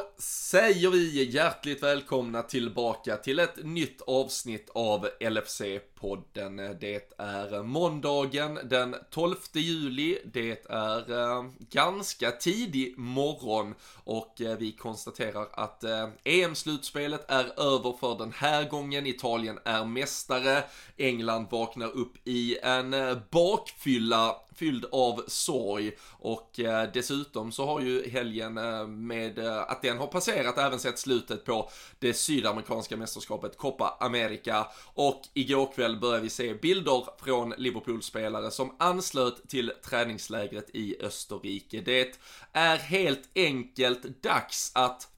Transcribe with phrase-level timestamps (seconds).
[0.00, 6.78] Då säger vi hjärtligt välkomna tillbaka till ett nytt avsnitt av LFC-podden.
[6.80, 10.18] Det är måndagen den 12 juli.
[10.24, 13.74] Det är eh, ganska tidig morgon
[14.04, 19.06] och eh, vi konstaterar att eh, EM-slutspelet är över för den här gången.
[19.06, 20.64] Italien är mästare.
[20.96, 27.80] England vaknar upp i en eh, bakfylla fylld av sorg och eh, dessutom så har
[27.80, 32.96] ju helgen eh, med eh, att den har passerat även sett slutet på det sydamerikanska
[32.96, 39.72] mästerskapet Copa America och igår kväll började vi se bilder från Liverpool-spelare som anslöt till
[39.84, 41.80] träningslägret i Österrike.
[41.80, 42.18] Det
[42.52, 45.08] är helt enkelt dags att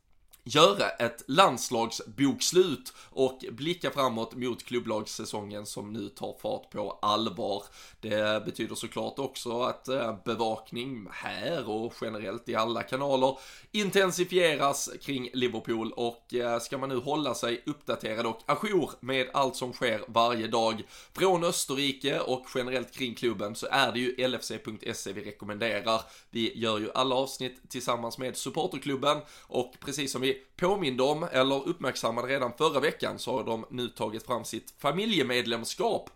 [0.44, 7.62] göra ett landslagsbokslut och blicka framåt mot klubblagssäsongen som nu tar fart på allvar.
[8.00, 13.38] Det betyder såklart också att eh, bevakning här och generellt i alla kanaler
[13.72, 19.56] intensifieras kring Liverpool och eh, ska man nu hålla sig uppdaterad och ajour med allt
[19.56, 25.12] som sker varje dag från Österrike och generellt kring klubben så är det ju LFC.se
[25.12, 26.00] vi rekommenderar.
[26.30, 31.68] Vi gör ju alla avsnitt tillsammans med supporterklubben och precis som vi påminde om eller
[31.68, 36.10] uppmärksammade redan förra veckan så har de nu tagit fram sitt familjemedlemskap.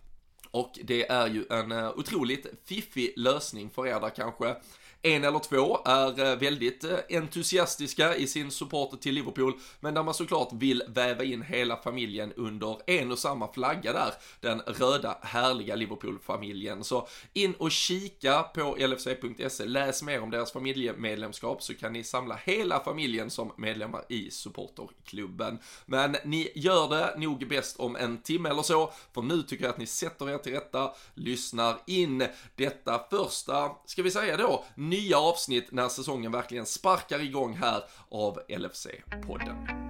[0.50, 4.56] Och det är ju en eh, otroligt fiffig lösning för er där kanske
[5.02, 10.02] en eller två är eh, väldigt eh, entusiastiska i sin support till Liverpool, men där
[10.02, 15.18] man såklart vill väva in hela familjen under en och samma flagga där, den röda
[15.22, 16.84] härliga Liverpool-familjen.
[16.84, 22.38] Så in och kika på lfc.se, läs mer om deras familjemedlemskap så kan ni samla
[22.44, 25.58] hela familjen som medlemmar i supporterklubben.
[25.86, 29.72] Men ni gör det nog bäst om en timme eller så, för nu tycker jag
[29.72, 35.18] att ni sätter er till rätta, lyssnar in detta första, ska vi säga då, nya
[35.18, 39.86] avsnitt när säsongen verkligen sparkar igång här av LFC-podden.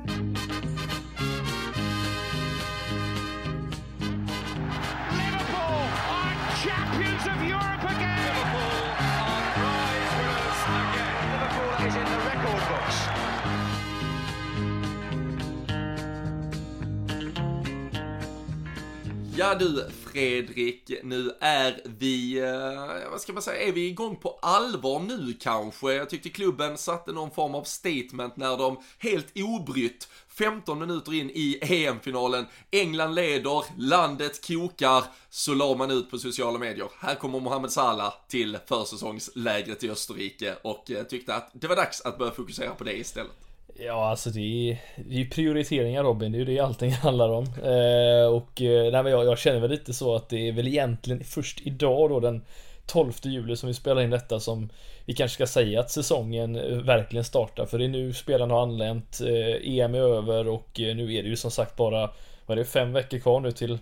[19.38, 24.38] Ja du Fredrik, nu är vi, eh, vad ska man säga, är vi igång på
[24.42, 25.92] allvar nu kanske?
[25.92, 31.30] Jag tyckte klubben satte någon form av statement när de helt obrytt 15 minuter in
[31.30, 36.88] i EM-finalen, England leder, landet kokar, så la man ut på sociala medier.
[37.00, 42.00] Här kommer Mohamed Salah till försäsongslägret i Österrike och eh, tyckte att det var dags
[42.00, 43.45] att börja fokusera på det istället.
[43.78, 47.28] Ja, alltså det är, det är ju prioriteringar Robin, det är ju det allting handlar
[47.28, 47.44] om.
[47.44, 50.68] Eh, och eh, nej, men jag, jag känner väl lite så att det är väl
[50.68, 52.42] egentligen först idag då den
[52.86, 54.68] 12 juli som vi spelar in detta som
[55.04, 57.66] vi kanske ska säga att säsongen eh, verkligen startar.
[57.66, 61.22] För det är nu spelarna har anlänt, eh, EM är över och eh, nu är
[61.22, 62.10] det ju som sagt bara,
[62.46, 63.78] vad är det, fem veckor kvar nu till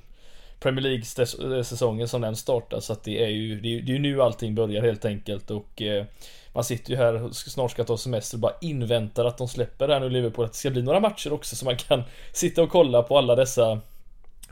[0.60, 2.80] Premier League-säsongen som den startar.
[2.80, 5.82] Så att det är ju, det är, det är nu allting börjar helt enkelt och
[5.82, 6.04] eh,
[6.54, 9.88] man sitter ju här och snart ska ta semester och bara inväntar att de släpper
[9.88, 10.44] det här nu Liverpool.
[10.44, 13.34] Att det ska bli några matcher också så man kan sitta och kolla på alla
[13.34, 13.80] dessa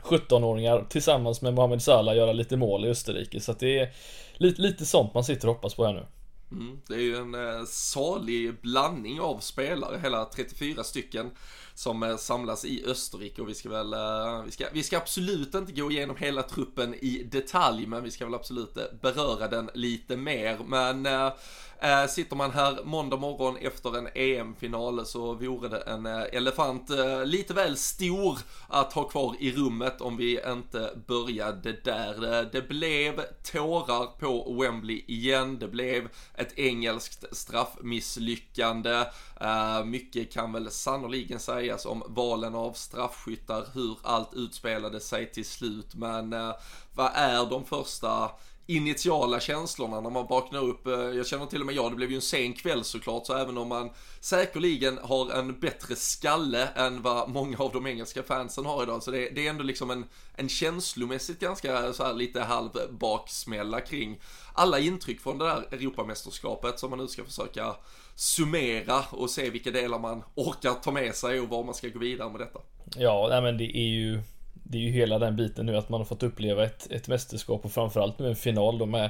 [0.01, 3.39] 17-åringar tillsammans med Mohamed Salah göra lite mål i Österrike.
[3.39, 3.93] Så att det är
[4.33, 6.05] lite, lite sånt man sitter och hoppas på här nu.
[6.51, 11.31] Mm, det är ju en eh, salig blandning av spelare, hela 34 stycken
[11.75, 15.55] som eh, samlas i Österrike och vi ska väl, eh, vi ska, vi ska absolut
[15.55, 19.69] inte gå igenom hela truppen i detalj, men vi ska väl absolut eh, beröra den
[19.73, 20.57] lite mer.
[20.67, 26.89] Men äh, sitter man här måndag morgon efter en EM-final så vore det en elefant
[26.89, 32.49] äh, lite väl stor att ha kvar i rummet om vi inte började där.
[32.51, 35.59] Det blev tårar på Wembley igen.
[35.59, 39.05] Det blev ett engelskt straffmisslyckande.
[39.41, 45.45] Äh, mycket kan väl sannoliken sägas om valen av straffskyttar, hur allt utspelade sig till
[45.45, 45.95] slut.
[45.95, 46.51] Men eh,
[46.95, 48.31] vad är de första
[48.67, 50.87] initiala känslorna när man vaknar upp.
[50.87, 53.33] Eh, jag känner till och med jag, det blev ju en sen kväll såklart, så
[53.33, 58.65] även om man säkerligen har en bättre skalle än vad många av de engelska fansen
[58.65, 60.05] har idag, så det, det är ändå liksom en,
[60.35, 64.19] en känslomässigt ganska så här lite halv baksmälla kring
[64.53, 67.75] alla intryck från det där Europamästerskapet som man nu ska försöka
[68.15, 71.99] summera och se vilka delar man orkar ta med sig och var man ska gå
[71.99, 72.59] vidare med detta.
[72.97, 74.19] Ja, nej men det är ju
[74.63, 77.65] det är ju hela den biten nu att man har fått uppleva ett, ett mästerskap
[77.65, 79.09] och framförallt nu en final då med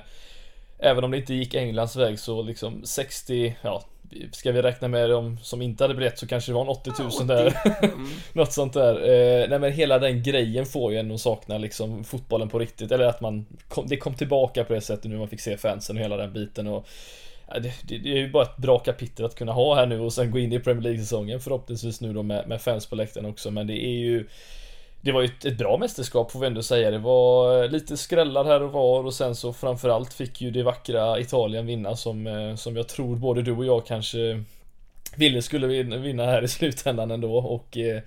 [0.80, 3.84] Även om det inte gick Englands väg så liksom 60, ja
[4.32, 6.92] Ska vi räkna med dem som inte hade biljett så kanske det var en 80
[7.20, 8.10] 000 där mm.
[8.34, 12.04] Något sånt där eh, Nej men hela den grejen får ju en att sakna liksom
[12.04, 15.28] fotbollen på riktigt Eller att man kom, Det kom tillbaka på det sättet nu man
[15.28, 16.86] fick se fansen och hela den biten och ja,
[17.48, 20.14] det, det, det, är ju bara ett bra kapitel att kunna ha här nu och
[20.14, 23.52] sen gå in i Premier League-säsongen förhoppningsvis nu då med, med fans på läktaren också
[23.52, 24.28] men det är ju
[25.02, 26.92] det var ju ett, ett, bra mästerskap får vi ändå säga.
[26.92, 31.20] Det var lite skrällar här och var och sen så framförallt fick ju det vackra
[31.20, 34.44] Italien vinna som, eh, som jag tror både du och jag kanske
[35.16, 38.02] ville skulle vinna här i slutändan ändå och eh,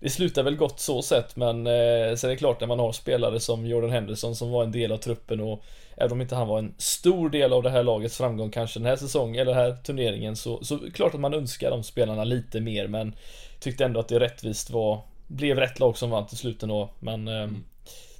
[0.00, 2.92] det slutar väl gott så sett men eh, sen är det klart när man har
[2.92, 5.64] spelare som Jordan Henderson som var en del av truppen och
[5.96, 8.86] även om inte han var en stor del av det här lagets framgång kanske den
[8.86, 12.60] här säsongen eller den här turneringen så, så klart att man önskar de spelarna lite
[12.60, 13.14] mer men
[13.60, 17.28] tyckte ändå att det rättvist var blev rätt lag som vann till slut ändå men
[17.28, 17.64] eh, mm.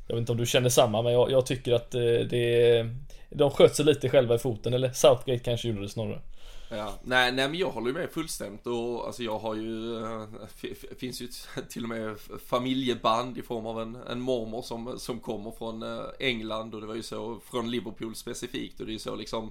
[0.09, 2.87] Jag vet inte om du känner samma men jag, jag tycker att eh, det
[3.31, 6.21] De sköt sig lite själva i foten eller Southgate kanske gjorde det snarare
[6.69, 10.27] Ja, nej, nej men jag håller med fullständigt och alltså jag har ju, äh,
[10.99, 11.29] finns ju
[11.69, 16.05] till och med familjeband i form av en, en mormor som, som kommer från äh,
[16.19, 19.51] England och det var ju så från Liverpool specifikt och det är ju så liksom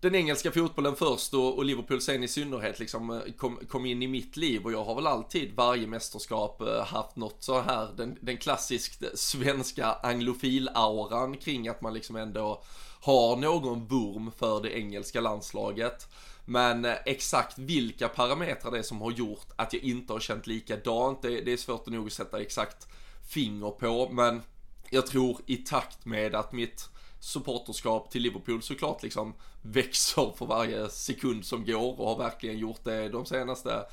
[0.00, 4.02] den engelska fotbollen först och, och Liverpool sen i synnerhet liksom eh, kom, kom, in
[4.02, 8.18] i mitt liv och jag har väl alltid varje mästerskap haft något så här den,
[8.20, 12.62] den klassiskt svenska anglofil-auran kring att man liksom ändå
[13.00, 16.08] har någon vurm för det engelska landslaget.
[16.44, 20.46] Men eh, exakt vilka parametrar det är som har gjort att jag inte har känt
[20.46, 22.88] likadant, det, det är svårt att nog sätta exakt
[23.28, 24.08] finger på.
[24.12, 24.42] Men
[24.90, 26.88] jag tror i takt med att mitt
[27.20, 32.84] supporterskap till Liverpool såklart liksom växer för varje sekund som går och har verkligen gjort
[32.84, 33.84] det de senaste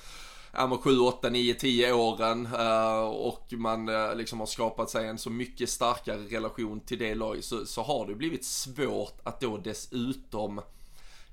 [0.55, 5.17] ja, 7, 8, 9, 10 åren eh, och man eh, liksom har skapat sig en
[5.17, 9.57] så mycket starkare relation till det laget så, så har det blivit svårt att då
[9.57, 10.61] dessutom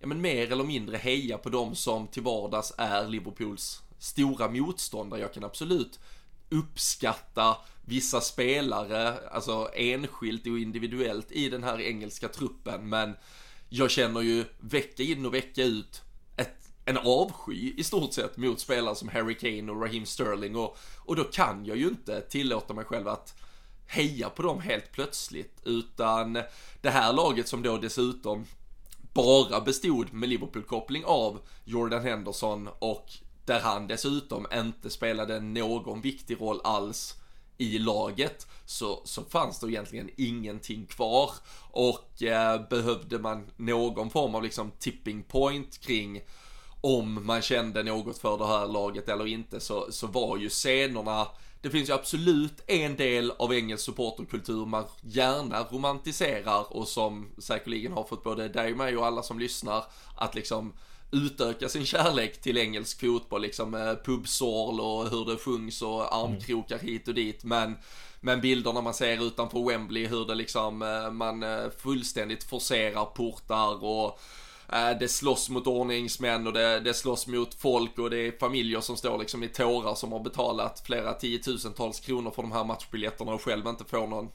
[0.01, 5.21] ja, men mer eller mindre heja på dem som till vardags är Liverpools stora motståndare.
[5.21, 6.01] Jag kan absolut
[6.51, 13.15] uppskatta vissa spelare, alltså enskilt och individuellt i den här engelska truppen, men
[13.69, 16.03] jag känner ju vecka in och vecka ut
[16.84, 21.17] en avsky i stort sett mot spelare som Harry Kane och Raheem Sterling och, och
[21.17, 23.34] då kan jag ju inte tillåta mig själv att
[23.87, 26.32] heja på dem helt plötsligt, utan
[26.81, 28.46] det här laget som då dessutom
[29.12, 33.12] bara bestod med Liverpool-koppling av Jordan Henderson och
[33.44, 37.17] där han dessutom inte spelade någon viktig roll alls
[37.58, 41.31] i laget så, så fanns det egentligen ingenting kvar.
[41.70, 46.20] Och eh, behövde man någon form av liksom tipping point kring
[46.84, 51.26] om man kände något för det här laget eller inte så, så var ju scenerna
[51.62, 57.93] det finns ju absolut en del av engelsk supporterkultur man gärna romantiserar och som säkerligen
[57.93, 59.84] har fått både dig och mig och alla som lyssnar
[60.17, 60.73] att liksom
[61.11, 66.79] utöka sin kärlek till engelsk fotboll, liksom med pubsorl och hur det sjungs och armkrokar
[66.79, 67.44] hit och dit.
[67.44, 67.76] Men,
[68.20, 73.84] men bilderna man ser utanför Wembley, hur det liksom, eh, man eh, fullständigt forcerar portar
[73.84, 78.19] och Eh, Äh, det slåss mot ordningsmän och det, det slåss mot folk och det
[78.19, 82.53] är familjer som står liksom i tårar som har betalat flera tiotusentals kronor för de
[82.53, 84.29] här matchbiljetterna och själv inte får någon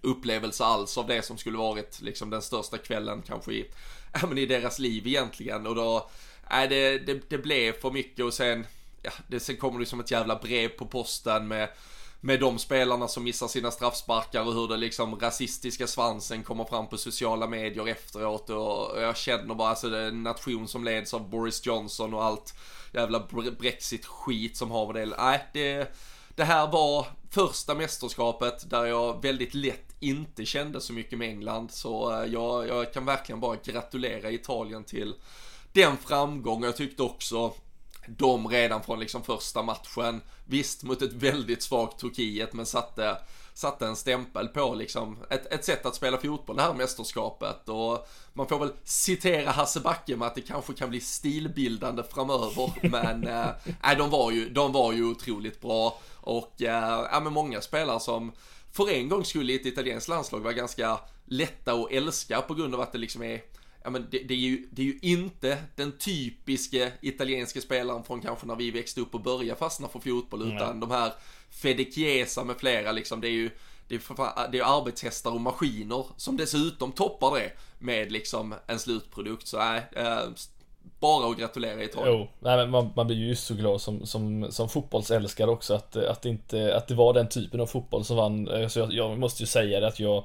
[0.00, 3.70] upplevelse alls av det som skulle varit liksom den största kvällen kanske i,
[4.12, 5.66] ja, men i deras liv egentligen.
[5.66, 6.10] Och då,
[6.50, 8.66] äh, det, det, det blev för mycket och sen,
[9.02, 11.68] ja, det, sen kommer det som ett jävla brev på posten med
[12.20, 16.86] med de spelarna som missar sina straffsparkar och hur det liksom rasistiska svansen kommer fram
[16.86, 21.14] på sociala medier efteråt och jag känner bara alltså det är en nation som leds
[21.14, 22.54] av Boris Johnson och allt
[22.92, 23.26] jävla
[23.58, 25.16] brexit-skit som har med det.
[25.18, 25.96] Nej, det,
[26.34, 31.70] det här var första mästerskapet där jag väldigt lätt inte kände så mycket med England
[31.70, 35.14] så eh, jag, jag kan verkligen bara gratulera Italien till
[35.72, 36.62] den framgången.
[36.62, 37.52] Jag tyckte också
[38.16, 43.16] de redan från liksom första matchen, visst mot ett väldigt svagt Turkiet, men satte,
[43.54, 47.68] satte en stämpel på liksom ett, ett sätt att spela fotboll det här mästerskapet.
[47.68, 52.72] Och man får väl citera Hasse Backe med att det kanske kan bli stilbildande framöver,
[52.90, 55.98] men äh, de, var ju, de var ju otroligt bra.
[56.14, 58.32] Och äh, ja, men många spelare som
[58.72, 62.74] för en gång skulle i ett italienskt landslag vara ganska lätta att älska på grund
[62.74, 63.40] av att det liksom är
[63.84, 68.20] ja men det, det, är ju, det är ju inte den typiska italienska spelaren från
[68.20, 70.56] kanske när vi växte upp och började fastna för fotboll, mm.
[70.56, 71.12] utan de här
[71.50, 73.50] Fede Chiesa med flera liksom, det är ju
[73.88, 79.46] det är, det är arbetshästar och maskiner som dessutom toppar det med liksom en slutprodukt.
[79.46, 80.18] Så nej, äh,
[81.00, 82.18] bara att gratulera Italien.
[82.18, 85.96] Jo, nej, men man, man blir ju så glad som, som, som fotbollsälskare också att,
[85.96, 88.70] att, inte, att det var den typen av fotboll som vann.
[88.70, 90.24] Så jag, jag måste ju säga det att jag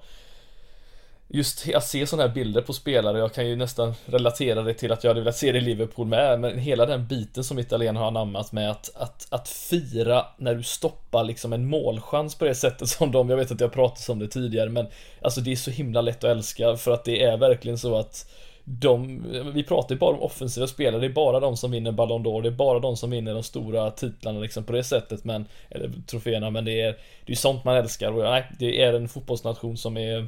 [1.27, 4.91] Just att se sådana här bilder på spelare, jag kan ju nästan relatera det till
[4.91, 7.95] att jag hade velat se det i Liverpool med, men hela den biten som Italien
[7.95, 12.55] har anammat med att, att, att fira när du stoppar liksom en målchans på det
[12.55, 14.87] sättet som de, jag vet att jag pratat om det tidigare, men
[15.21, 18.31] alltså det är så himla lätt att älska för att det är verkligen så att
[18.63, 22.25] de, vi pratar ju bara om offensiva spelare, det är bara de som vinner Ballon
[22.25, 25.45] d'Or, det är bara de som vinner de stora titlarna liksom på det sättet, men,
[25.69, 29.07] eller troféerna, men det är, det är sånt man älskar och nej, det är en
[29.07, 30.27] fotbollsnation som är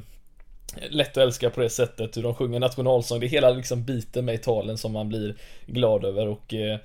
[0.90, 4.24] lätt att älska på det sättet, hur de sjunger nationalsång, det är hela liksom biten
[4.24, 5.34] med i talen som man blir
[5.66, 6.78] glad över och eh,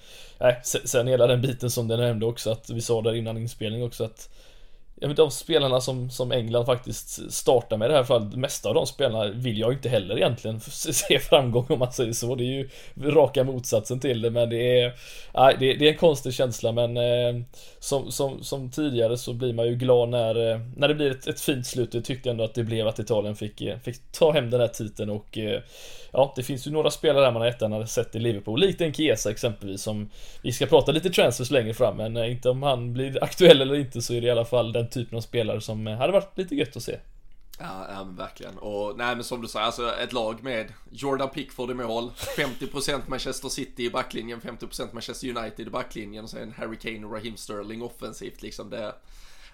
[0.63, 4.03] sen hela den biten som du nämnde också att vi sa där innan inspelning också
[4.03, 4.29] att
[5.03, 8.37] Ja men de spelarna som, som England faktiskt startar med i det här fallet, det
[8.37, 12.35] mesta av de spelarna vill jag inte heller egentligen se framgång om man säger så.
[12.35, 14.93] Det är ju raka motsatsen till det men det är,
[15.33, 17.43] nej, det, det är en konstig känsla men eh,
[17.79, 21.27] som, som, som tidigare så blir man ju glad när, eh, när det blir ett,
[21.27, 21.93] ett fint slut.
[21.93, 24.67] Jag tyckte ändå att det blev att Italien fick, eh, fick ta hem den här
[24.67, 25.61] titeln och eh,
[26.13, 27.31] ja, det finns ju några spelare där
[27.69, 30.09] man har sett i Liverpool, likt en Chiesa exempelvis som
[30.41, 33.75] vi ska prata lite transfers längre fram men eh, inte om han blir aktuell eller
[33.75, 36.37] inte så är det i alla fall den typen av spelare som eh, hade varit
[36.37, 36.97] lite gött att se.
[37.59, 38.57] Ja, ja men verkligen.
[38.57, 43.01] Och nej men som du säger, alltså ett lag med Jordan Pickford i mål, 50%
[43.07, 47.37] Manchester City i backlinjen, 50% Manchester United i backlinjen och sen Harry Kane och Raheem
[47.37, 48.93] Sterling offensivt liksom det.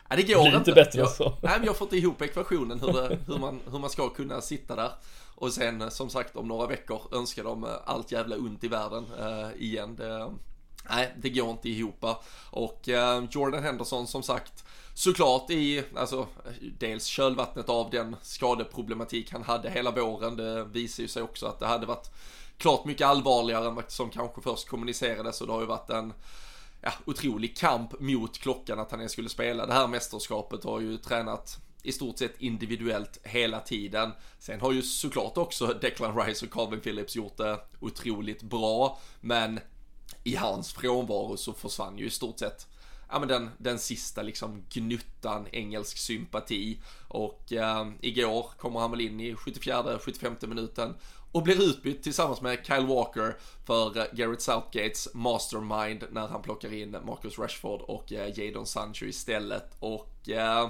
[0.09, 0.71] Ja, det går det inte.
[0.71, 1.29] bättre jag, så.
[1.29, 4.41] Nej men jag har fått ihop ekvationen hur, det, hur, man, hur man ska kunna
[4.41, 4.91] sitta där.
[5.35, 9.63] Och sen som sagt om några veckor önskar de allt jävla ont i världen uh,
[9.63, 9.95] igen.
[9.95, 10.31] Det,
[10.89, 12.05] nej, det går inte ihop.
[12.49, 16.27] Och uh, Jordan Henderson som sagt såklart i, alltså
[16.79, 20.35] dels kölvattnet av den skadeproblematik han hade hela våren.
[20.35, 22.11] Det visar ju sig också att det hade varit
[22.57, 26.13] klart mycket allvarligare än vad som kanske först kommunicerades och det har ju varit en
[26.81, 30.97] ja, otrolig kamp mot klockan att han ens skulle spela det här mästerskapet har ju
[30.97, 34.11] tränat i stort sett individuellt hela tiden.
[34.39, 39.59] Sen har ju såklart också Declan Rice och Calvin Phillips gjort det otroligt bra, men
[40.23, 42.67] i hans frånvaro så försvann ju i stort sett
[43.09, 49.01] ja, men den, den sista liksom gnuttan engelsk sympati och eh, igår kommer han väl
[49.01, 50.95] in i 74-75 minuten
[51.31, 56.73] och blir utbytt tillsammans med Kyle Walker för eh, Garrett Southgates mastermind när han plockar
[56.73, 60.69] in Marcus Rashford och eh, Jadon Sancho istället och eh,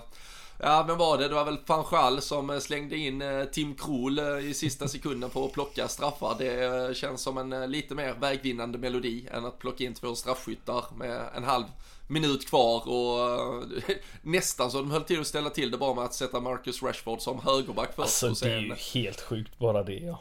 [0.61, 1.27] Ja, men var det?
[1.27, 5.87] Det var väl Fanchal som slängde in Tim Krul i sista sekunden på att plocka
[5.87, 6.35] straffar.
[6.37, 11.21] Det känns som en lite mer vägvinnande melodi än att plocka in två straffskyttar med
[11.35, 11.63] en halv
[12.07, 13.63] minut kvar och
[14.21, 17.21] nästan så de höll till att ställa till det bara med att sätta Marcus Rashford
[17.21, 17.99] som högerback först.
[17.99, 18.49] Alltså och sen...
[18.49, 20.19] det är ju helt sjukt bara det ja.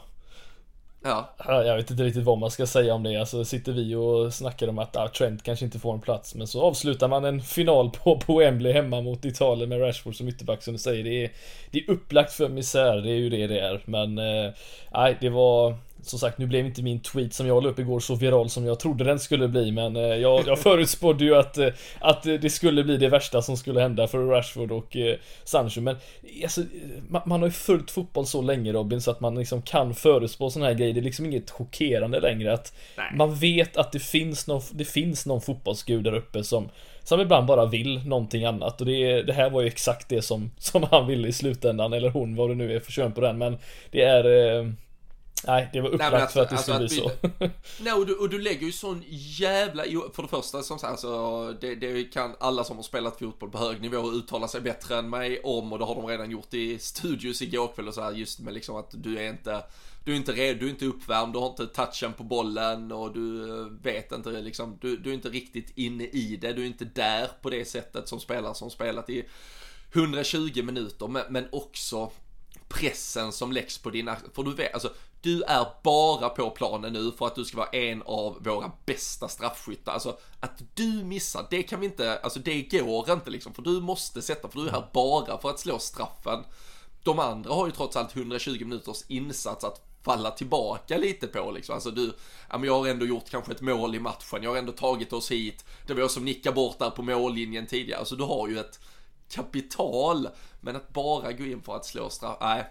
[1.03, 1.35] Ja.
[1.45, 3.17] Jag vet inte riktigt vad man ska säga om det.
[3.17, 6.35] Alltså sitter vi och snackar om att ah, Trent kanske inte får en plats.
[6.35, 10.27] Men så avslutar man en final på, på Wembley hemma mot Italien med Rashford som
[10.27, 11.03] ytterback som du säger.
[11.03, 11.31] Det är,
[11.71, 13.81] det är upplagt för misär, det är ju det det är.
[13.85, 14.51] Men eh,
[14.93, 17.79] nej, eh, det var som sagt, nu blev inte min tweet som jag la upp
[17.79, 21.35] igår så viral som jag trodde den skulle bli men eh, jag, jag förutspådde ju
[21.35, 21.67] att, eh,
[21.99, 25.95] att det skulle bli det värsta som skulle hända för Rashford och eh, Sancho men
[26.43, 26.61] alltså,
[27.09, 30.49] man, man, har ju följt fotboll så länge Robin så att man liksom kan förutspå
[30.49, 30.93] sådana här grejer.
[30.93, 33.11] Det är liksom inget chockerande längre att Nej.
[33.15, 36.69] man vet att det finns någon, det finns någon fotbollsgud där uppe som
[37.03, 40.51] som ibland bara vill någonting annat och det, det här var ju exakt det som,
[40.57, 43.37] som han ville i slutändan eller hon vad det nu är för kön på den
[43.37, 43.57] men
[43.91, 44.25] det är
[45.47, 47.83] Nej, det var upplagt Nej, alltså, för att det alltså skulle att bli så.
[47.83, 49.83] Nej, och du, och du lägger ju sån jävla...
[49.83, 53.57] För det första, som sagt, alltså, det, det kan alla som har spelat fotboll på
[53.57, 56.79] hög nivå uttala sig bättre än mig om och det har de redan gjort i
[56.79, 59.63] studios igår kväll och så här, just med liksom att du är inte...
[60.03, 63.13] Du är inte redo, du är inte uppvärmd, du har inte touchen på bollen och
[63.13, 63.45] du
[63.81, 67.27] vet inte liksom, du, du är inte riktigt inne i det, du är inte där
[67.41, 69.25] på det sättet som spelare som spelat i
[69.93, 72.11] 120 minuter, men, men också
[72.67, 77.11] pressen som läggs på dina, för du vet, alltså du är bara på planen nu
[77.11, 79.91] för att du ska vara en av våra bästa straffskyttar.
[79.91, 83.81] Alltså att du missar, det kan vi inte, alltså det går inte liksom, för du
[83.81, 86.43] måste sätta, för du är här bara för att slå straffen.
[87.03, 91.75] De andra har ju trots allt 120 minuters insats att falla tillbaka lite på liksom.
[91.75, 92.13] Alltså du,
[92.49, 95.13] ja men jag har ändå gjort kanske ett mål i matchen, jag har ändå tagit
[95.13, 95.65] oss hit.
[95.87, 98.79] Det var jag som nickade bort där på mållinjen tidigare, alltså du har ju ett
[99.29, 100.29] kapital.
[100.61, 102.65] Men att bara gå in för att slå straff, nej.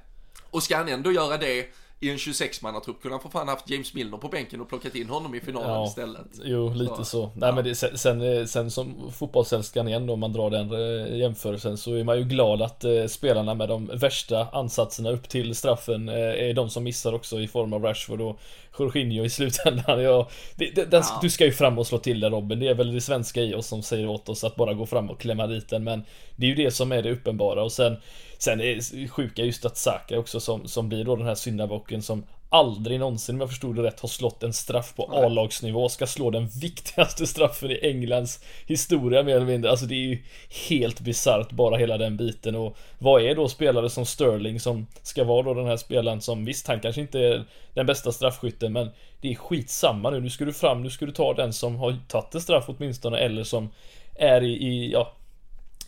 [0.51, 3.95] Och ska han ändå göra det i en 26-mannatrupp kunde han för fan haft James
[3.95, 6.27] Milner på bänken och plockat in honom i finalen ja, istället.
[6.45, 7.05] Jo, lite så.
[7.05, 7.31] så.
[7.35, 7.55] Nej ja.
[7.55, 11.95] men det, sen, sen som fotbollsälskaren igen då, om man drar den eh, jämförelsen, så
[11.95, 16.15] är man ju glad att eh, spelarna med de värsta ansatserna upp till straffen eh,
[16.15, 18.41] är de som missar också i form av Rashford och
[18.79, 20.03] Jorginho i slutändan.
[20.09, 21.19] Ja, det, det, den, ja.
[21.23, 22.61] Du ska ju fram och slå till den Robin.
[22.61, 25.11] Det är väl det svenska i oss som säger åt oss att bara gå fram
[25.11, 25.85] och klämma dit den.
[25.85, 26.05] Men
[26.37, 27.97] det är ju det som är det uppenbara och sen
[28.39, 32.25] Sen är sjuka just att Saka också som, som blir då den här syndabocken som
[32.51, 36.31] aldrig någonsin, om jag förstod det rätt, har slått en straff på A-lagsnivå ska slå
[36.31, 39.71] den viktigaste straffen i Englands historia mer eller mindre.
[39.71, 40.23] Alltså det är ju
[40.69, 45.25] helt bisarrt bara hela den biten och vad är då spelare som Sterling som ska
[45.25, 48.91] vara då den här spelaren som visst, han kanske inte är den bästa straffskytten men
[49.21, 50.21] det är skitsamma nu.
[50.21, 53.19] Nu ska du fram, nu ska du ta den som har tagit en straff åtminstone
[53.19, 53.71] eller som
[54.15, 55.13] är i, i ja,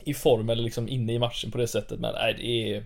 [0.05, 2.01] i form eller liksom inne i matchen på det sättet.
[2.01, 2.85] Men nej, det är...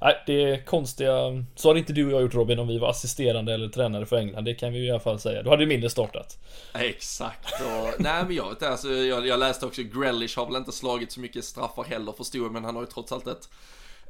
[0.00, 1.44] Nej, det är konstiga...
[1.54, 4.16] Så hade inte du och jag gjort Robin om vi var assisterande eller tränare för
[4.16, 4.44] England.
[4.44, 5.42] Det kan vi i alla fall säga.
[5.42, 6.38] Då hade ju mindre startat.
[6.74, 7.52] Exakt.
[7.52, 11.12] Och, nej men jag vet alltså, jag, jag läste också Grealish har väl inte slagit
[11.12, 12.52] så mycket straffar heller förstod jag.
[12.52, 13.48] Men han har ju trots allt ett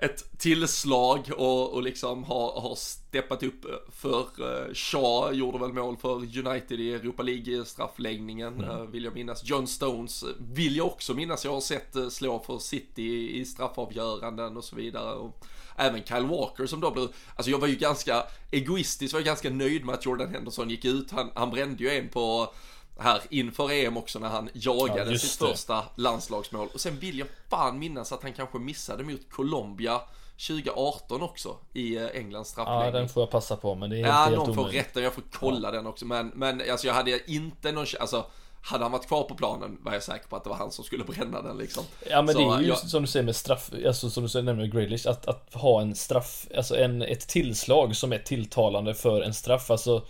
[0.02, 5.96] ett tillslag och, och liksom har, har steppat upp för uh, Shaw, gjorde väl mål
[5.96, 6.14] för
[6.46, 8.70] United i Europa League straffläggningen mm.
[8.70, 9.44] uh, vill jag minnas.
[9.44, 13.44] John Stones vill jag också minnas, jag har sett uh, slå för City i, i
[13.44, 15.14] straffavgöranden och så vidare.
[15.14, 19.26] Och även Kyle Walker som då blev, alltså jag var ju ganska egoistisk, var ju
[19.26, 22.54] ganska nöjd med att Jordan Henderson gick ut, han, han brände ju en på
[23.00, 25.46] här inför EM också när han jagade ja, sitt det.
[25.46, 26.68] första landslagsmål.
[26.74, 30.00] Och sen vill jag fan minnas att han kanske missade mot Colombia
[30.48, 32.94] 2018 också i eh, Englands straffläggning.
[32.94, 35.00] Ja, den får jag passa på, men det är helt, Ja, helt någon får rätta,
[35.00, 35.72] jag får kolla ja.
[35.72, 36.04] den också.
[36.06, 38.26] Men, men alltså jag hade inte någon, alltså
[38.62, 40.84] hade han varit kvar på planen var jag säker på att det var han som
[40.84, 41.84] skulle bränna den liksom.
[42.10, 42.78] Ja men så, det är ju jag...
[42.78, 45.94] som du säger med straff, alltså som du säger med Grealish, att, att ha en
[45.94, 49.70] straff, alltså en, ett tillslag som är tilltalande för en straff.
[49.70, 50.02] Alltså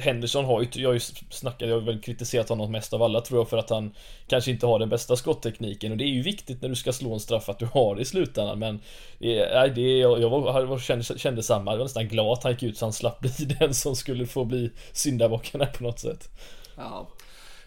[0.00, 3.20] Henderson har ju, jag har ju snackat, jag har väl kritiserat honom mest av alla
[3.20, 3.94] tror jag för att han
[4.26, 7.14] kanske inte har den bästa skotttekniken och det är ju viktigt när du ska slå
[7.14, 8.80] en straff att du har det i slutändan men
[9.18, 12.62] Nej det, jag, jag var, kände, kände samma, jag var nästan glad att han gick
[12.62, 16.28] ut så han slapp bli den som skulle få bli syndabocken på något sätt.
[16.76, 17.08] Ja.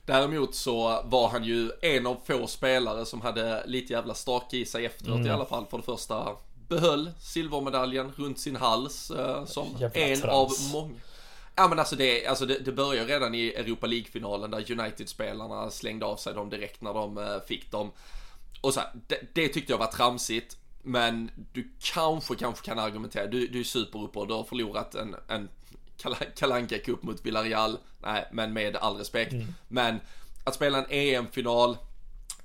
[0.05, 4.65] Däremot så var han ju en av få spelare som hade lite jävla stake i
[4.65, 5.27] sig efteråt mm.
[5.27, 6.35] i alla fall för det första
[6.67, 10.73] behöll silvermedaljen runt sin hals eh, som jävla en trans.
[10.73, 10.95] av många
[11.55, 16.05] Ja men alltså det, alltså det, det börjar redan i Europa League-finalen där United-spelarna slängde
[16.05, 17.91] av sig dem direkt när de uh, fick dem.
[18.61, 20.57] Och så här, det, det, tyckte jag var tramsigt.
[20.83, 25.49] Men du kanske, kanske kan argumentera, du, du är superuppåt, du har förlorat en, en
[26.35, 27.77] kalanka cup mot Villarreal.
[27.99, 29.33] Nej, men med all respekt.
[29.33, 29.53] Mm.
[29.67, 29.99] Men
[30.43, 31.77] att spela en EM-final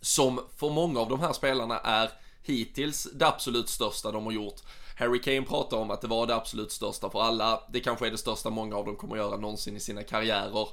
[0.00, 2.10] som för många av de här spelarna är
[2.42, 4.60] hittills det absolut största de har gjort.
[4.96, 7.62] Harry Kane pratar om att det var det absolut största för alla.
[7.72, 10.68] Det kanske är det största många av dem kommer att göra någonsin i sina karriärer.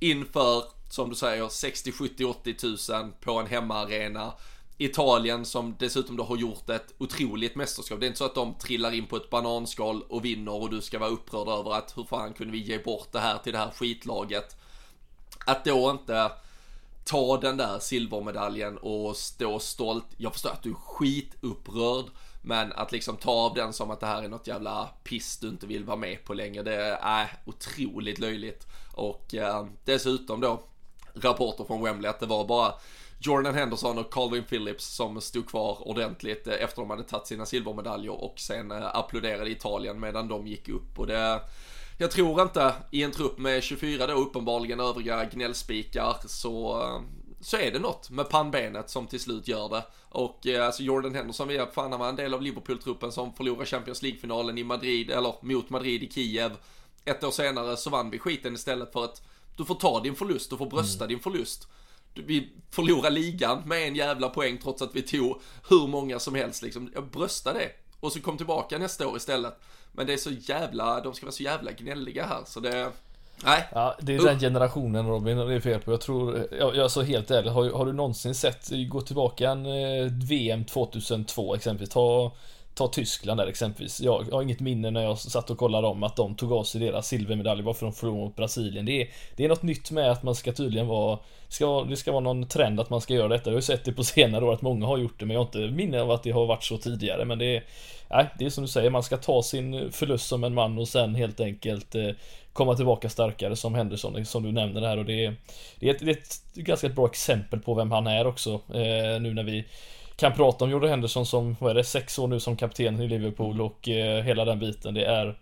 [0.00, 4.32] Inför, som du säger, 60, 70, 80 tusen på en hemmaarena.
[4.78, 8.00] Italien som dessutom då har gjort ett otroligt mästerskap.
[8.00, 10.80] Det är inte så att de trillar in på ett bananskal och vinner och du
[10.80, 13.58] ska vara upprörd över att hur fan kunde vi ge bort det här till det
[13.58, 14.56] här skitlaget.
[15.46, 16.30] Att då inte
[17.04, 20.06] ta den där silvermedaljen och stå stolt.
[20.16, 22.04] Jag förstår att du är skitupprörd.
[22.42, 25.48] Men att liksom ta av den som att det här är något jävla piss du
[25.48, 28.66] inte vill vara med på längre, det är otroligt löjligt.
[28.92, 30.62] Och eh, dessutom då
[31.14, 32.74] rapporter från Wembley att det var bara
[33.18, 37.46] Jordan Henderson och Calvin Phillips som stod kvar ordentligt eh, efter de hade tagit sina
[37.46, 40.98] silvermedaljer och sen eh, applåderade Italien medan de gick upp.
[40.98, 41.40] Och det,
[41.98, 47.00] jag tror inte i en trupp med 24 då uppenbarligen övriga gnällspikar så eh,
[47.40, 49.84] så är det något med pannbenet som till slut gör det.
[50.08, 53.66] Och eh, alltså Jordan Henderson, vi fan han var en del av Liverpool-truppen som förlorade
[53.66, 56.56] Champions League-finalen i Madrid, eller mot Madrid i Kiev.
[57.04, 59.22] Ett år senare så vann vi skiten istället för att
[59.56, 61.08] du får ta din förlust, du får brösta mm.
[61.08, 61.68] din förlust.
[62.26, 66.62] Vi förlorar ligan med en jävla poäng trots att vi tog hur många som helst
[66.62, 66.90] liksom.
[66.94, 67.70] Jag brösta det.
[68.00, 69.60] Och så kom tillbaka nästa år istället.
[69.92, 72.92] Men det är så jävla, de ska vara så jävla gnälliga här så det
[73.44, 73.64] Nej.
[73.72, 75.90] Ja, det är den generationen Robin, det är fel på.
[75.90, 79.66] Jag tror, jag, jag så helt ärligt, har, har du någonsin sett, gå tillbaka en
[79.66, 82.32] eh, VM 2002 exempelvis, ta,
[82.76, 84.00] ta Tyskland där exempelvis.
[84.00, 86.64] Jag, jag har inget minne när jag satt och kollade om att de tog av
[86.64, 88.84] sig deras silvermedalj bara för att de förlorade mot Brasilien.
[88.86, 92.12] Det är, det är något nytt med att man ska tydligen vara, ska, det ska
[92.12, 93.50] vara någon trend att man ska göra detta.
[93.50, 95.40] Jag har ju sett det på senare år att många har gjort det, men jag
[95.40, 97.24] har inte minne av att det har varit så tidigare.
[97.24, 97.64] Men det är,
[98.10, 100.88] nej, det är som du säger, man ska ta sin förlust som en man och
[100.88, 102.10] sen helt enkelt eh,
[102.52, 105.36] komma tillbaka starkare som Henderson som du nämner här och det är,
[105.80, 109.20] det är, ett, det är ett ganska bra exempel på vem han är också eh,
[109.20, 109.64] nu när vi
[110.16, 113.08] kan prata om Jordan Henderson som, vad är det, sex år nu som kapten i
[113.08, 114.94] Liverpool och eh, hela den biten.
[114.94, 115.38] Det är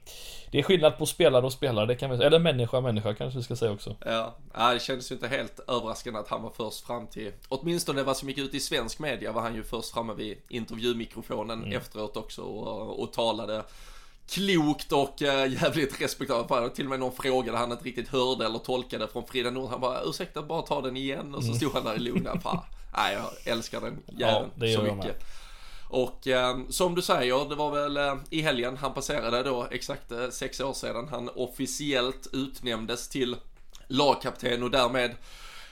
[0.50, 2.24] Det är skillnad på spelare och spelare, det kan vi.
[2.24, 3.96] Eller människa och människa kanske vi ska säga också.
[4.04, 8.02] Ja, ja det kändes ju inte helt överraskande att han var först fram till, åtminstone
[8.02, 11.76] vad som gick ut i svensk media var han ju först framme vid intervjumikrofonen mm.
[11.76, 13.62] efteråt också och, och talade
[14.28, 16.74] klokt och äh, jävligt respektabelt.
[16.74, 19.70] Till och med någon frågade han inte riktigt hörde eller tolkade från Frida Nord.
[19.70, 21.58] Han bara ursäkta bara ta den igen och så mm.
[21.58, 22.40] stod han där i lugna.
[22.96, 25.24] Nej jag älskar den jäveln ja, så mycket.
[25.88, 30.12] Och eh, som du säger, det var väl eh, i helgen han passerade då exakt
[30.12, 33.36] eh, sex år sedan han officiellt utnämndes till
[33.88, 35.14] lagkapten och därmed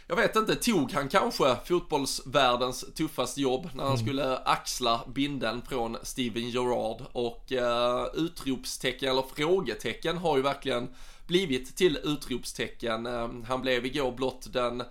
[0.07, 5.97] jag vet inte, tog han kanske fotbollsvärldens tuffaste jobb när han skulle axla binden från
[6.03, 10.89] Steven Gerrard och eh, utropstecken eller frågetecken har ju verkligen
[11.27, 13.07] blivit till utropstecken.
[13.07, 14.83] Eh, han blev igår blott den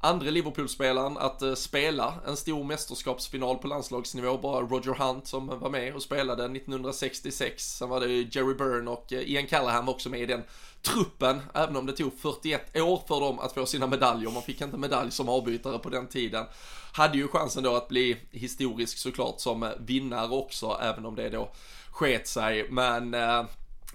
[0.00, 4.38] andra Liverpool-spelaren att eh, spela en stor mästerskapsfinal på landslagsnivå.
[4.38, 7.76] Bara Roger Hunt som var med och spelade 1966.
[7.76, 10.42] Sen var det Jerry Byrne och eh, Ian Callahan var också med i den
[10.82, 14.30] truppen, även om det tog 41 år för dem att få sina medaljer.
[14.30, 16.46] Man fick inte medalj som avbytare på den tiden.
[16.92, 21.28] Hade ju chansen då att bli historisk såklart som eh, vinnare också, även om det
[21.28, 21.52] då
[21.90, 22.66] sket sig.
[22.70, 23.44] Men eh,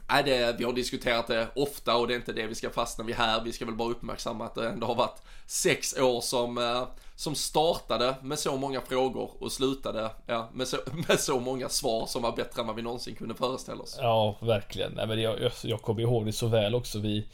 [0.09, 3.03] Nej, det, vi har diskuterat det ofta och det är inte det vi ska fastna
[3.03, 3.41] vid här.
[3.43, 7.35] Vi ska väl bara uppmärksamma att det ändå har varit sex år som, eh, som
[7.35, 12.21] startade med så många frågor och slutade ja, med, så, med så många svar som
[12.21, 13.97] var bättre än vad vi någonsin kunde föreställa oss.
[14.01, 14.91] Ja, verkligen.
[14.91, 16.99] Nej, men jag, jag, jag kommer ihåg det så väl också.
[16.99, 17.27] Vi,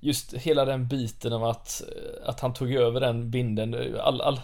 [0.00, 3.96] just hela den biten av att, eh, att han tog över den binden.
[4.00, 4.40] All, all,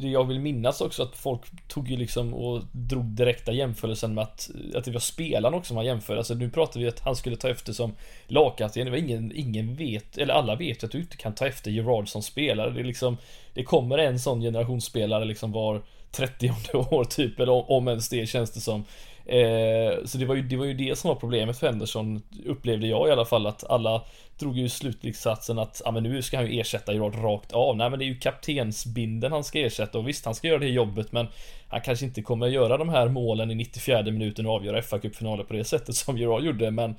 [0.00, 4.50] jag vill minnas också att folk tog ju liksom och drog direkta jämförelsen med att,
[4.74, 6.16] att det var spelaren också man jämför.
[6.16, 7.94] Alltså nu pratar vi att han skulle ta efter som
[8.26, 8.84] lagkapten.
[8.84, 12.08] Det var ingen, ingen vet, eller alla vet att du inte kan ta efter Gerard
[12.08, 12.70] som spelare.
[12.70, 13.16] Det är liksom,
[13.54, 18.50] det kommer en sån generationsspelare liksom var 30 år typ, eller om ens det känns
[18.50, 18.84] det som.
[19.30, 22.86] Eh, så det var, ju, det var ju det som var problemet för Henderson, upplevde
[22.86, 24.02] jag i alla fall, att alla
[24.38, 27.76] drog ju slutsatsen att ja, men nu ska han ju ersätta Gerard rakt av.
[27.76, 30.68] Nej men det är ju kaptensbinden han ska ersätta och visst han ska göra det
[30.68, 31.26] jobbet men
[31.68, 35.46] han kanske inte kommer göra de här målen i 94 minuten och avgöra fa kuppfinalen
[35.46, 36.94] på det sättet som Gerard gjorde men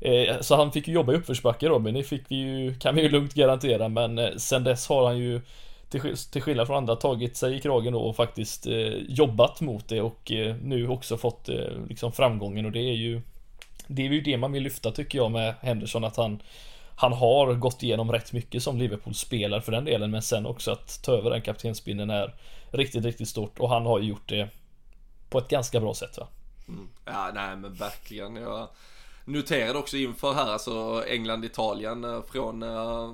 [0.00, 3.02] eh, så han fick ju jobba i uppförsbacke Robin, det fick vi ju, kan vi
[3.02, 5.40] ju lugnt garantera men eh, sen dess har han ju
[5.90, 10.00] till, till skillnad från andra tagit sig i kragen och faktiskt eh, jobbat mot det
[10.00, 13.22] och eh, nu också fått eh, liksom framgången och det är ju
[13.86, 16.42] Det är ju det man vill lyfta tycker jag med Henderson att han
[16.96, 20.70] Han har gått igenom rätt mycket som Liverpool spelar för den delen men sen också
[20.70, 22.34] att ta över den kaptensbindeln är
[22.72, 24.48] Riktigt, riktigt stort och han har ju gjort det
[25.30, 26.26] På ett ganska bra sätt va?
[26.68, 26.88] Mm.
[27.04, 28.36] Ja, nej men verkligen.
[28.36, 28.68] Jag
[29.24, 33.08] noterade också inför här, alltså England-Italien eh, från eh,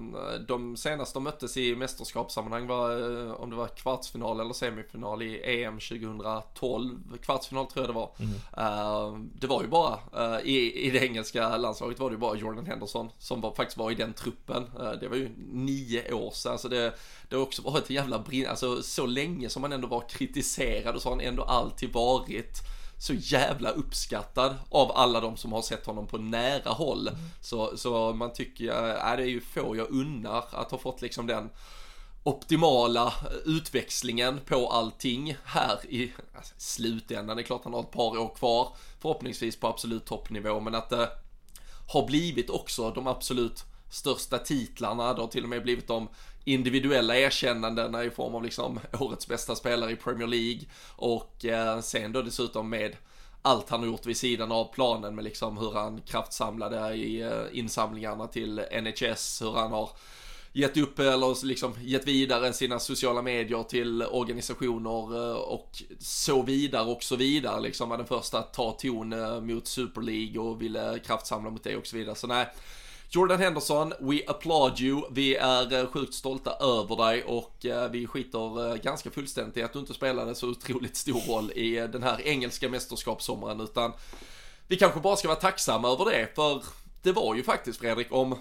[0.49, 5.63] de senaste de möttes i mästerskapssammanhang var, eh, om det var kvartsfinal eller semifinal i
[5.63, 8.11] EM 2012, kvartsfinal tror jag det var.
[8.19, 9.31] Mm.
[9.35, 13.11] Det var ju bara, i, i det engelska landslaget var det ju bara Jordan Henderson
[13.19, 14.71] som var, faktiskt var i den truppen.
[15.01, 16.95] Det var ju nio år sedan, alltså det,
[17.29, 20.95] det har också varit en jävla brinn, alltså så länge som man ändå var kritiserad
[20.95, 22.63] och så har han ändå alltid varit
[22.99, 27.09] så jävla uppskattad av alla de som har sett honom på nära håll.
[27.09, 27.21] Mm.
[27.41, 31.27] Så, så man tycker, äh, det är ju få jag unnar att ha fått liksom
[31.27, 31.51] den
[32.23, 37.37] optimala utväxlingen på allting här i alltså, slutändan.
[37.37, 40.91] Det är klart han har ett par år kvar förhoppningsvis på absolut toppnivå men att
[40.91, 41.09] det
[41.89, 45.15] har blivit också de absolut största titlarna.
[45.15, 46.09] Det har till och med blivit de
[46.47, 50.61] individuella erkännandena i form av liksom årets bästa spelare i Premier League
[50.97, 52.97] och eh, sen då dessutom med
[53.43, 57.43] allt han har gjort vid sidan av planen med liksom hur han kraftsamlade i eh,
[57.53, 59.91] insamlingarna till NHS, hur han har
[60.53, 66.91] gett upp eller liksom gett vidare sina sociala medier till organisationer eh, och så vidare
[66.91, 70.63] och så vidare liksom var den första att ta ton eh, mot Super League och
[70.63, 72.15] ville kraftsamla mot det och så vidare.
[72.15, 72.47] Så nej,
[73.09, 75.03] Jordan Henderson, we applaud you.
[75.11, 79.63] Vi är eh, sjukt stolta över dig och eh, vi skiter eh, ganska fullständigt i
[79.63, 83.93] att du inte spelade så otroligt stor roll i den här engelska mästerskapssommaren utan
[84.69, 86.63] vi kanske bara ska vara tacksamma över det för
[87.03, 88.39] det var ju faktiskt Fredrik om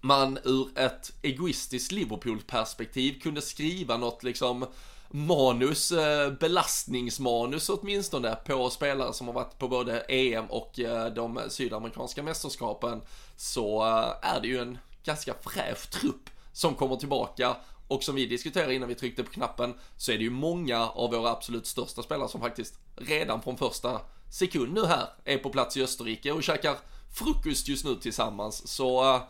[0.00, 4.66] man ur ett egoistiskt Liverpool-perspektiv kunde skriva något liksom
[5.14, 11.40] manus, eh, belastningsmanus åtminstone på spelare som har varit på både EM och eh, de
[11.48, 13.02] sydamerikanska mästerskapen
[13.36, 17.56] så eh, är det ju en ganska fräsch trupp som kommer tillbaka
[17.88, 21.10] och som vi diskuterade innan vi tryckte på knappen så är det ju många av
[21.10, 25.76] våra absolut största spelare som faktiskt redan från första sekund nu här är på plats
[25.76, 26.76] i Österrike och käkar
[27.14, 28.68] frukost just nu tillsammans.
[28.68, 29.20] Så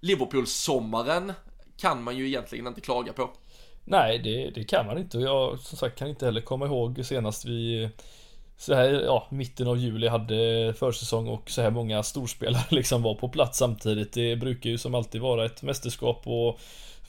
[0.00, 1.32] Liverpool-sommaren
[1.76, 3.30] kan man ju egentligen inte klaga på.
[3.84, 7.00] Nej, det, det kan man inte och jag som sagt kan inte heller komma ihåg
[7.04, 7.88] senast vi
[8.56, 13.14] så här, ja, mitten av juli hade försäsong och så här många storspelare liksom var
[13.14, 14.12] på plats samtidigt.
[14.12, 16.60] Det brukar ju som alltid vara ett mästerskap och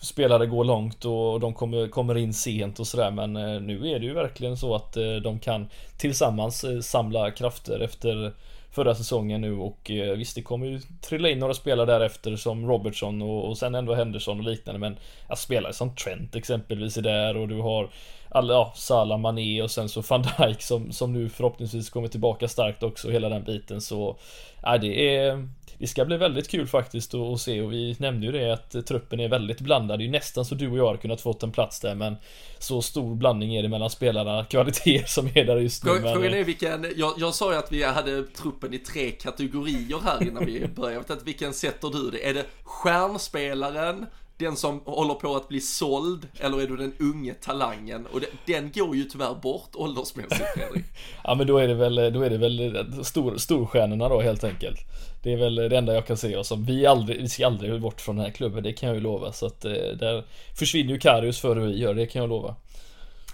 [0.01, 3.99] spelare går långt och de kommer, kommer in sent och sådär men eh, nu är
[3.99, 8.33] det ju verkligen så att eh, de kan tillsammans eh, samla krafter efter
[8.73, 12.67] förra säsongen nu och eh, visst det kommer ju trilla in några spelare därefter som
[12.67, 14.97] Robertson och, och sen ändå Henderson och liknande men
[15.29, 17.89] Ja, spelare som Trent exempelvis är där och du har
[18.29, 22.47] alla, ja, Salah, Mané och sen så van Dijk som, som nu förhoppningsvis kommer tillbaka
[22.47, 24.17] starkt också, hela den biten så
[24.63, 28.31] Ja det är det ska bli väldigt kul faktiskt att se och vi nämnde ju
[28.31, 29.99] det att truppen är väldigt blandad.
[29.99, 32.15] Det är ju nästan så du och jag har kunnat fått en plats där men
[32.59, 35.91] Så stor blandning är det mellan spelarna, kvaliteter som är där just nu.
[35.91, 40.27] Frågan är vilken, jag, jag sa ju att vi hade truppen i tre kategorier här
[40.27, 40.93] innan vi började.
[40.93, 42.29] Jag vet inte, vilken sätter du det?
[42.29, 44.05] Är det stjärnspelaren?
[44.37, 48.05] Den som håller på att bli såld eller är du den unge talangen?
[48.05, 50.85] Och det, den går ju tyvärr bort åldersmässigt Fredrik.
[51.23, 54.79] ja men då är det väl, då är det väl stor, storstjärnorna då helt enkelt.
[55.23, 57.81] Det är väl det enda jag kan se och som vi aldrig, vi ska aldrig
[57.81, 59.31] bort från den här klubben, det kan jag ju lova.
[59.31, 62.55] Så att eh, där försvinner ju Karius före vi gör, det kan jag lova.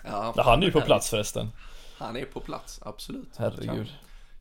[0.04, 1.52] Ja, han är ju på plats förresten.
[1.98, 3.34] Han är på plats, absolut.
[3.38, 3.88] Herregud.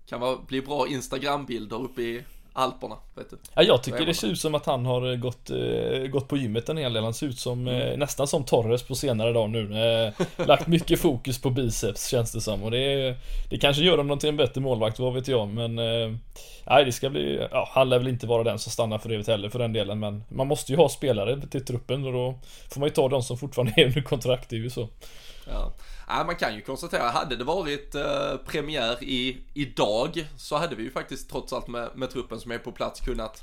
[0.07, 2.25] Kan, kan bli bra Instagram-bilder uppe i
[2.59, 3.37] Alperna, vet du.
[3.55, 6.68] Ja, jag tycker det ser ut som att han har gått, eh, gått på gymmet
[6.68, 7.05] en hel del.
[7.05, 7.99] Han ser ut som, eh, mm.
[7.99, 9.83] nästan som Torres på senare dag nu.
[9.83, 10.12] Eh,
[10.47, 12.62] lagt mycket fokus på biceps känns det som.
[12.62, 13.14] Och det,
[13.51, 15.49] det kanske gör honom till en bättre målvakt, vad vet jag.
[15.49, 16.14] Men eh,
[16.66, 19.29] nej, det ska bli, ja, han lär väl inte vara den som stannar för evigt
[19.29, 20.01] heller för den delen.
[20.01, 22.38] Men man måste ju ha spelare till truppen och då
[22.71, 24.88] får man ju ta de som fortfarande är under kontrakt, det är ju så.
[25.51, 25.73] Ja.
[26.09, 30.83] Ja, man kan ju konstatera, hade det varit eh, premiär i, idag så hade vi
[30.83, 33.42] ju faktiskt trots allt med, med truppen som är på plats kunnat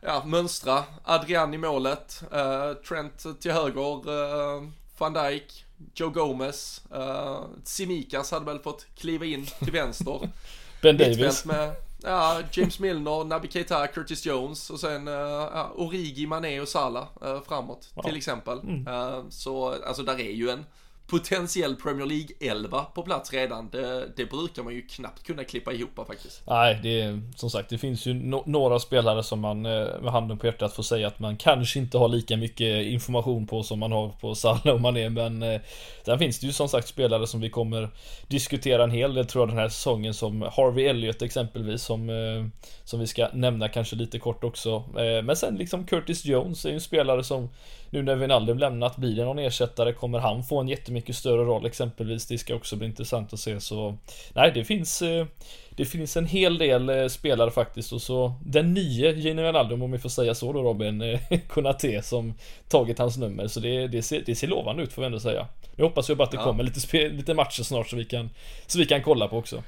[0.00, 4.62] ja, mönstra Adrian i målet, eh, Trent till höger, eh,
[4.98, 5.64] van Dijk,
[5.94, 10.28] Joe Gomez, eh, Simikas hade väl fått kliva in till vänster.
[10.82, 11.44] ben Davis.
[11.44, 16.68] Med, ja, James Milner, Naby Keita, Curtis Jones och sen uh, ja, Origi, Mané och
[16.68, 18.02] Salah uh, framåt ja.
[18.02, 18.58] till exempel.
[18.58, 18.86] Mm.
[18.86, 20.64] Uh, så alltså där är ju en
[21.06, 23.68] potentiell Premier League 11 på plats redan.
[23.70, 26.42] Det, det, brukar man ju knappt kunna klippa ihop faktiskt.
[26.46, 30.12] Nej, det är som sagt, det finns ju no några spelare som man eh, med
[30.12, 33.78] handen på hjärtat får säga att man kanske inte har lika mycket information på som
[33.78, 35.60] man har på Salah och Mané, men eh,
[36.04, 37.88] sen finns det ju som sagt spelare som vi kommer
[38.28, 42.64] diskutera en hel del tror jag den här säsongen som Harvey Elliott exempelvis som, eh,
[42.84, 44.84] som vi ska nämna kanske lite kort också.
[44.98, 47.48] Eh, men sen liksom Curtis Jones är ju en spelare som
[47.94, 49.92] nu när Wijnaldum lämnat, blir det någon ersättare?
[49.92, 52.26] Kommer han få en jättemycket större roll exempelvis?
[52.26, 53.96] Det ska också bli intressant att se så
[54.34, 55.26] Nej, det finns eh,
[55.70, 59.92] Det finns en hel del eh, spelare faktiskt och så Den nye Gini Wijnaldum om
[59.92, 62.34] vi får säga så då Robin eh, Konate som
[62.68, 65.46] tagit hans nummer så det, det, ser, det ser lovande ut får vi ändå säga
[65.76, 66.44] Nu hoppas jag bara att det ja.
[66.44, 68.30] kommer lite, lite matcher snart så vi kan
[68.66, 69.62] Så vi kan kolla på också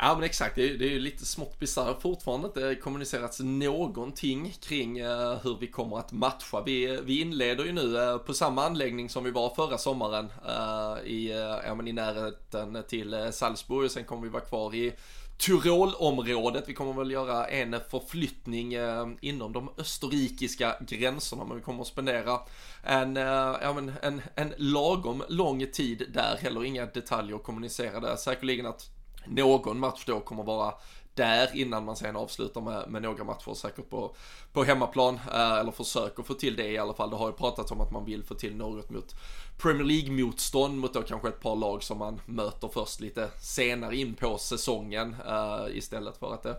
[0.00, 4.98] Ja men exakt, det är, det är lite smått bisarrt fortfarande inte kommunicerats någonting kring
[4.98, 6.62] eh, hur vi kommer att matcha.
[6.66, 11.10] Vi, vi inleder ju nu eh, på samma anläggning som vi var förra sommaren eh,
[11.10, 14.74] i, eh, ja, men i närheten till eh, Salzburg och sen kommer vi vara kvar
[14.74, 14.92] i
[15.38, 16.64] Tyrolområdet.
[16.66, 21.86] Vi kommer väl göra en förflyttning eh, inom de österrikiska gränserna men vi kommer att
[21.86, 22.40] spendera
[22.82, 28.16] en, ja, men en, en lagom lång tid där heller inga detaljer kommunicerade.
[28.16, 28.97] Säkerligen att
[29.30, 30.74] någon match då kommer vara
[31.14, 34.14] där innan man sen avslutar med, med några matcher säkert på,
[34.52, 35.20] på hemmaplan.
[35.32, 37.10] Eh, eller försöker få till det i alla fall.
[37.10, 39.14] Det har ju pratats om att man vill få till något mot
[39.58, 44.14] Premier League-motstånd mot då kanske ett par lag som man möter först lite senare in
[44.14, 45.16] på säsongen.
[45.26, 46.56] Eh, istället för att det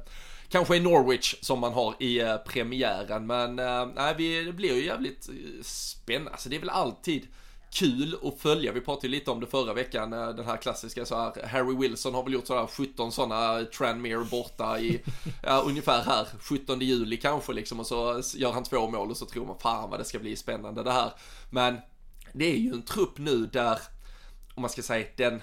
[0.49, 3.27] kanske är Norwich som man har i eh, premiären.
[3.27, 6.32] Men eh, nej, det blir ju jävligt eh, spännande.
[6.32, 7.27] Alltså det är väl alltid
[7.71, 8.71] kul att följa.
[8.71, 11.75] Vi pratade ju lite om det förra veckan, eh, den här klassiska så här, Harry
[11.75, 15.01] Wilson har väl gjort sådär 17 sådana Tranmere borta i,
[15.43, 19.25] ja, ungefär här, 17 juli kanske liksom och så gör han två mål och så
[19.25, 21.12] tror man fan vad det ska bli spännande det här.
[21.49, 21.77] Men
[22.34, 23.79] det är ju en trupp nu där,
[24.55, 25.41] om man ska säga den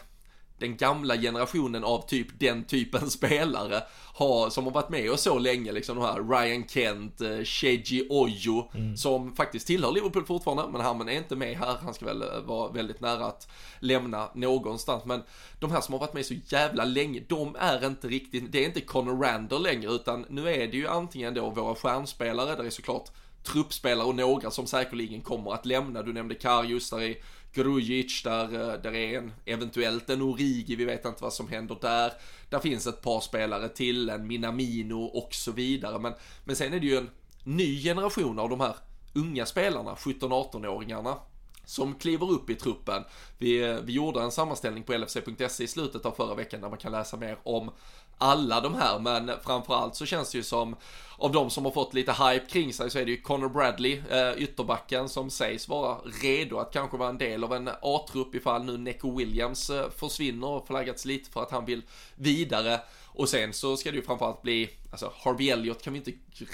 [0.59, 3.83] den gamla generationen av typ den typen spelare
[4.14, 8.07] har, som har varit med och så länge liksom de här Ryan Kent, eh, Sheji
[8.11, 8.97] Ojo mm.
[8.97, 12.40] som faktiskt tillhör Liverpool fortfarande men han är inte med här, han ska väl eh,
[12.45, 13.49] vara väldigt nära att
[13.81, 15.23] lämna någonstans men
[15.61, 18.66] de här som har varit med så jävla länge, de är inte riktigt, det är
[18.66, 22.71] inte Conor Randall längre utan nu är det ju antingen då våra stjärnspelare, där är
[22.71, 23.11] såklart
[23.47, 26.03] truppspelare och några som säkerligen kommer att lämna.
[26.03, 27.16] Du nämnde Karius, där är
[27.57, 31.77] Grujic, där, eh, där är en, eventuellt en Origi, vi vet inte vad som händer
[31.81, 32.12] där.
[32.51, 35.99] Där finns ett par spelare till, en Minamino och så vidare.
[35.99, 36.14] Men,
[36.45, 37.11] men sen är det ju en
[37.45, 38.77] ny generation av de här
[39.14, 41.16] unga spelarna, 17-18-åringarna
[41.64, 43.05] som kliver upp i truppen.
[43.38, 46.79] Vi, eh, vi gjorde en sammanställning på LFC.se i slutet av förra veckan där man
[46.79, 47.71] kan läsa mer om
[48.18, 50.76] alla de här, men framförallt så känns det ju som
[51.18, 54.02] av de som har fått lite hype kring sig så är det ju Connor Bradley,
[54.11, 58.64] eh, ytterbacken som sägs vara redo att kanske vara en del av en A-trupp ifall
[58.64, 61.83] nu Neco Williams eh, försvinner och flaggats lite för att han vill
[62.14, 62.81] vidare.
[63.07, 66.12] Och sen så ska det ju framförallt bli, alltså Harvey Elliott kan vi inte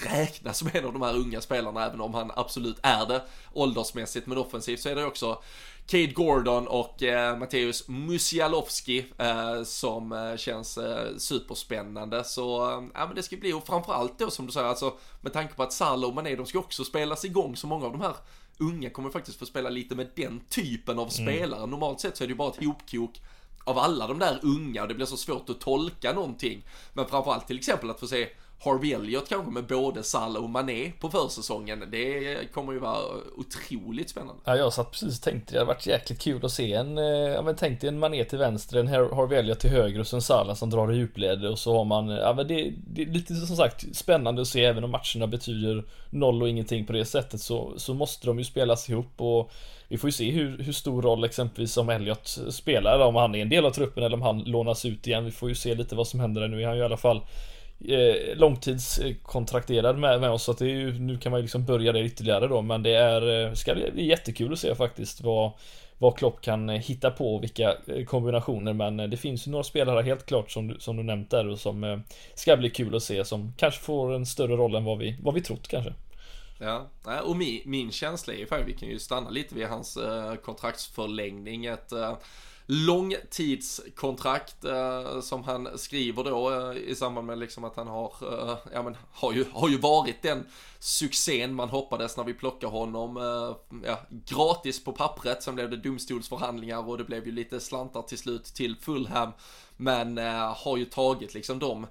[0.09, 3.23] räkna som en av de här unga spelarna även om han absolut är det
[3.53, 5.43] åldersmässigt men offensivt så är det också
[5.87, 12.25] Cade Gordon och eh, Matteus Musialowski eh, som eh, känns eh, superspännande.
[12.25, 15.33] Så eh, ja, men det ska bli, och framförallt då som du säger, alltså med
[15.33, 18.01] tanke på att Salah och Mané, de ska också spelas igång, så många av de
[18.01, 18.15] här
[18.59, 21.67] unga kommer faktiskt få spela lite med den typen av spelare.
[21.67, 23.21] Normalt sett så är det ju bara ett hopkok
[23.65, 26.67] av alla de där unga och det blir så svårt att tolka någonting.
[26.93, 28.29] Men framförallt till exempel att få se
[28.65, 31.85] Harvey Elliot kanske med både Salah och Mané på försäsongen.
[31.91, 32.99] Det kommer ju vara
[33.37, 34.43] otroligt spännande.
[34.45, 37.05] Ja, jag satt precis och tänkte det hade varit jäkligt kul att se en, eh,
[37.05, 40.17] ja men tänk dig en Mané till vänster, en Harvey Elliot till höger och så
[40.17, 43.07] en Salah som drar i djupled och så har man, ja men det, det är
[43.07, 47.05] lite som sagt spännande att se även om matcherna betyder noll och ingenting på det
[47.05, 49.53] sättet så, så måste de ju spelas ihop och
[49.89, 53.43] vi får ju se hur, hur stor roll exempelvis som Elliot spelar, om han är
[53.43, 55.25] en del av truppen eller om han lånas ut igen.
[55.25, 56.97] Vi får ju se lite vad som händer där nu är han ju i alla
[56.97, 57.23] fall
[57.89, 61.65] eh, långtidskontrakterad med, med oss så att det är ju, nu kan man ju liksom
[61.65, 65.53] börja det ytterligare då men det är, eh, ska bli jättekul att se faktiskt vad
[65.99, 70.03] vad Klopp kan eh, hitta på vilka eh, kombinationer men det finns ju några spelare
[70.03, 72.03] helt klart som du, som du nämnt där och som
[72.35, 75.35] ska bli kul att se som kanske får en större roll än vad vi, vad
[75.35, 75.95] vi trott kanske.
[76.59, 76.91] Ja,
[77.25, 79.99] och min, min känsla är ju faktiskt, vi kan ju stanna lite vid hans
[80.45, 81.67] kontraktsförlängning.
[81.67, 81.93] Ett
[82.67, 88.57] långtidskontrakt eh, som han skriver då eh, i samband med liksom att han har, eh,
[88.73, 90.47] ja men har ju, har ju varit den
[90.79, 95.77] succén man hoppades när vi plockar honom, eh, ja, gratis på pappret, sen blev det
[95.77, 99.33] domstolsförhandlingar och det blev ju lite slantar till slut till Fulham,
[99.77, 101.87] men eh, har ju tagit liksom de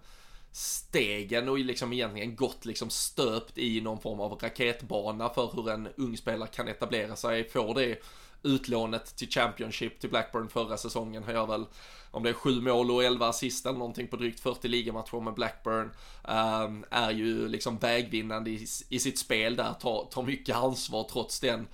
[0.51, 5.87] stegen och liksom egentligen gått liksom stöpt i någon form av raketbana för hur en
[5.97, 8.03] ung spelare kan etablera sig, får det
[8.43, 11.23] utlånet till Championship till Blackburn förra säsongen.
[11.23, 11.65] Han gör väl,
[12.11, 15.33] om det är sju mål och elva assist eller någonting på drygt 40 ligamatcher med
[15.33, 15.91] Blackburn.
[16.23, 21.39] Um, är ju liksom vägvinnande i, i sitt spel där, tar, tar mycket ansvar trots
[21.39, 21.67] den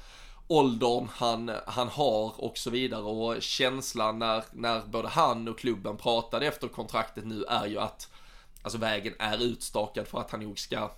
[0.47, 5.97] åldern han, han har och så vidare och känslan när, när både han och klubben
[5.97, 8.09] pratade efter kontraktet nu är ju att
[8.61, 10.91] alltså vägen är utstakad för att han nog ska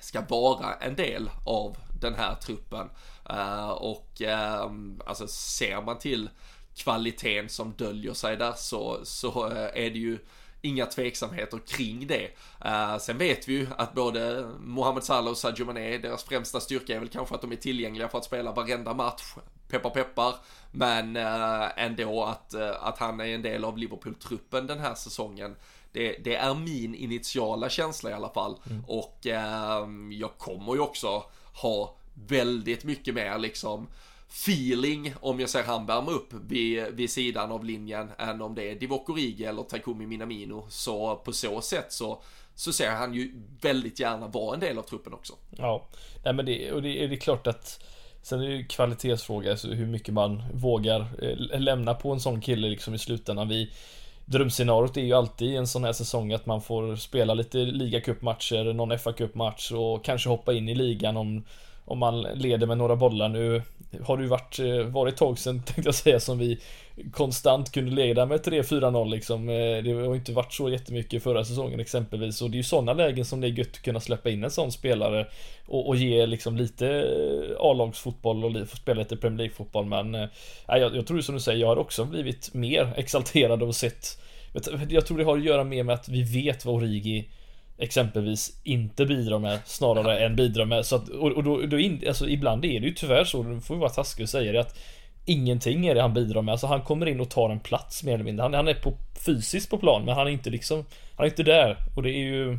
[0.00, 2.90] ska vara en del av den här truppen.
[3.32, 4.72] Uh, och uh,
[5.06, 6.30] alltså ser man till
[6.76, 10.18] kvaliteten som döljer sig där så, så uh, är det ju
[10.60, 12.30] inga tveksamheter kring det.
[12.64, 16.96] Uh, sen vet vi ju att både Mohamed Salah och Sadio Mané, deras främsta styrka
[16.96, 19.22] är väl kanske att de är tillgängliga för att spela varenda match.
[19.68, 20.34] Peppar peppar.
[20.70, 25.56] Men uh, ändå att, uh, att han är en del av Liverpool-truppen den här säsongen.
[25.92, 28.58] Det, det, är min initiala känsla i alla fall.
[28.70, 28.84] Mm.
[28.88, 29.18] Och
[30.10, 33.86] jag kommer ju också ha väldigt mycket mer liksom
[34.28, 38.70] feeling om jag ser han värma upp vid, vid sidan av linjen än om det
[38.70, 40.66] är Divock Origi eller Takumi Minamino.
[40.68, 42.22] Så på så sätt så
[42.54, 45.32] så ser han ju väldigt gärna vara en del av truppen också.
[45.50, 45.88] Ja,
[46.24, 47.84] nej men det, och det, är det klart att
[48.22, 52.40] Sen är det ju kvalitetsfråga, alltså hur mycket man vågar eh, lämna på en sån
[52.40, 53.48] kille liksom i slutändan.
[53.48, 53.70] Vi,
[54.24, 58.72] drömscenariot är ju alltid i en sån här säsong att man får spela lite ligacupmatcher,
[58.72, 61.44] någon fa Cup-match och kanske hoppa in i ligan om
[61.88, 63.62] om man leder med några bollar nu.
[64.02, 66.58] Har det ju varit, eh, varit ett tag sedan tänkte jag säga som vi
[67.12, 69.48] konstant kunde leda med 3-4-0 liksom.
[69.48, 72.42] Eh, det har inte varit så jättemycket förra säsongen exempelvis.
[72.42, 74.50] Och det är ju sådana lägen som det är gött att kunna släppa in en
[74.50, 75.26] sån spelare
[75.66, 79.86] och, och ge liksom lite eh, A-lagsfotboll och spela lite Premier League-fotboll.
[79.86, 80.28] Men äh,
[80.66, 84.18] jag, jag tror som du säger, jag har också blivit mer exalterad och sett
[84.88, 87.28] jag tror det har att göra mer med att vi vet vad Origi
[87.78, 90.86] exempelvis inte bidrar med snarare än bidrar med.
[90.86, 93.60] Så att, och, och då, då in, alltså, ibland är det ju tyvärr så, då
[93.60, 94.78] får vi vara taskiga och säga det att
[95.24, 96.52] ingenting är det han bidrar med.
[96.52, 98.42] Alltså han kommer in och tar en plats mer eller mindre.
[98.42, 98.94] Han, han är på,
[99.26, 100.84] fysiskt på plan men han är inte liksom,
[101.16, 101.76] han är inte där.
[101.96, 102.58] Och det är ju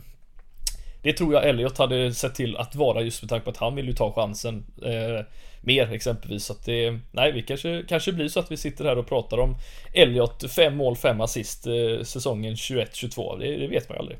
[1.02, 3.76] det tror jag Elliot hade sett till att vara just med tanke på att han
[3.76, 5.26] vill ju ta chansen eh,
[5.62, 6.46] mer exempelvis.
[6.46, 9.38] Så att det, nej, vi kanske, kanske blir så att vi sitter här och pratar
[9.38, 9.56] om
[9.94, 13.40] Elliot, fem mål, fem assist eh, säsongen 21-22.
[13.40, 14.18] Det, det, vet man ju aldrig.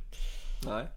[0.66, 0.88] Nej.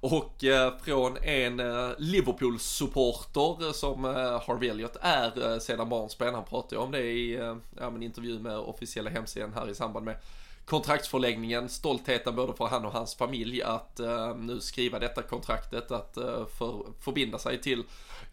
[0.00, 6.34] Och eh, från en eh, Liverpool-supporter som eh, Harvey Elliot är eh, sedan barnsben.
[6.34, 9.74] Han pratade ju om det i eh, ja, en intervju med officiella hemsidan här i
[9.74, 10.16] samband med
[10.64, 11.68] kontraktsförlängningen.
[11.68, 16.46] Stoltheten både för han och hans familj att eh, nu skriva detta kontraktet, att eh,
[16.58, 17.84] för, förbinda sig till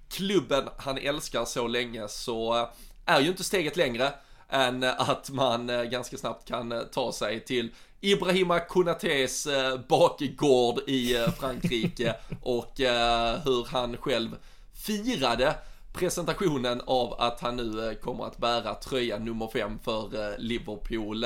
[0.09, 2.67] klubben han älskar så länge så eh,
[3.05, 4.13] är ju inte steget längre
[4.49, 7.71] än att man eh, ganska snabbt kan eh, ta sig till
[8.05, 14.37] Ibrahima Konatés eh, bakgård i eh, Frankrike och eh, hur han själv
[14.73, 15.55] firade
[15.93, 21.21] presentationen av att han nu kommer att bära tröja nummer 5 för Liverpool.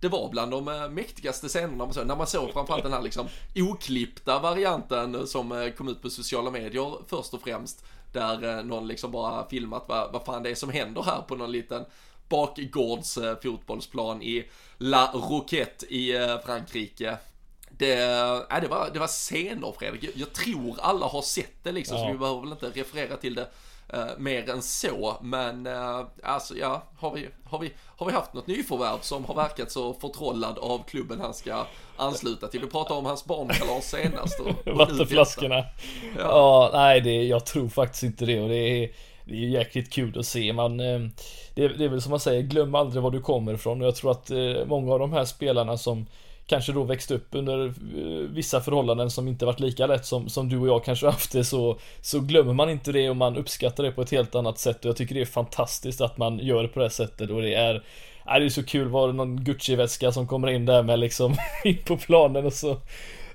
[0.00, 3.26] Det var bland de mäktigaste scenerna man såg, när man såg framförallt den här liksom
[3.56, 7.84] oklippta varianten som kom ut på sociala medier först och främst.
[8.12, 11.52] Där någon liksom bara filmat vad, vad fan det är som händer här på någon
[11.52, 11.84] liten
[12.32, 14.44] bakgårds eh, fotbollsplan i
[14.78, 17.16] La Roquette i eh, Frankrike.
[17.78, 17.92] Det,
[18.50, 21.96] äh, det, var, det var scener Fredrik, jag, jag tror alla har sett det liksom,
[21.96, 22.02] Ja.
[22.06, 23.48] så vi behöver väl inte referera till det
[23.88, 25.16] eh, mer än så.
[25.22, 29.34] Men eh, alltså ja, har vi, har, vi, har vi haft något nyförvärv som har
[29.34, 31.66] verkat så förtrollad av klubben han ska
[31.96, 32.60] ansluta till?
[32.60, 34.40] Vi pratade om hans barnkalas senast.
[34.40, 35.56] Och, och nu Vattenflaskorna.
[35.56, 35.70] detta.
[36.18, 38.90] Ja, nej det, jag tror faktiskt inte det och det är
[39.32, 40.52] det är ju jäkligt kul att se.
[40.52, 41.00] Man, eh,
[41.54, 43.80] det, är, det är väl som man säger, glöm aldrig var du kommer ifrån.
[43.80, 46.06] Och jag tror att eh, många av de här spelarna som
[46.46, 47.72] kanske då växt upp under eh,
[48.30, 51.44] vissa förhållanden som inte varit lika lätt som, som du och jag kanske haft det
[51.44, 54.78] så, så glömmer man inte det och man uppskattar det på ett helt annat sätt
[54.78, 57.54] och jag tycker det är fantastiskt att man gör det på det sättet och det
[57.54, 60.98] är äh, det är så kul, var det någon Gucci-väska som kommer in där med
[60.98, 62.76] liksom in på planen och så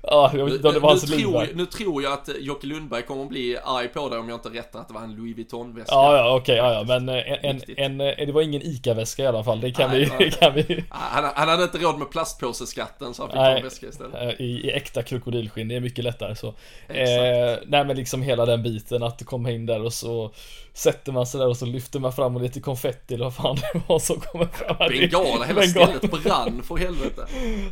[0.02, 1.48] Ja, jag vet inte om det var hans nu, tror, Lundberg.
[1.54, 4.48] nu tror jag att Jocke Lundberg kommer att bli arg på dig om jag inte
[4.48, 5.94] rättar att det var en Louis Vuitton-väska.
[5.94, 9.26] Ja, ja, okej, ja, ja, men eh, en, en, en, det var ingen ICA-väska i
[9.26, 13.14] alla fall, det kan Nej, vi, kan vi Han, han hade inte råd med plastpåseskatten
[13.14, 13.56] så han fick ta Nej.
[13.56, 14.14] en väska istället.
[14.22, 16.54] eh, i, i äkta krokodilskinn, det är mycket lättare så.
[16.88, 17.08] Exakt.
[17.08, 20.30] Eh, nej men liksom hela den biten att komma in där och så
[20.72, 23.56] sätter man sig där och så lyfter man fram och lite konfetti eller vad fan
[23.56, 24.76] det var som kommer fram.
[24.88, 25.88] Bengala, hela Bengal.
[25.88, 27.26] stället brann för helvete.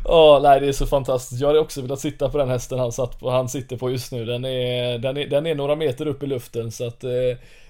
[0.05, 1.41] Ja, nej det är så fantastiskt.
[1.41, 4.11] Jag hade också velat sitta på den hästen han satt på, han sitter på just
[4.11, 4.25] nu.
[4.25, 7.11] Den är, den är, den är några meter upp i luften så att eh,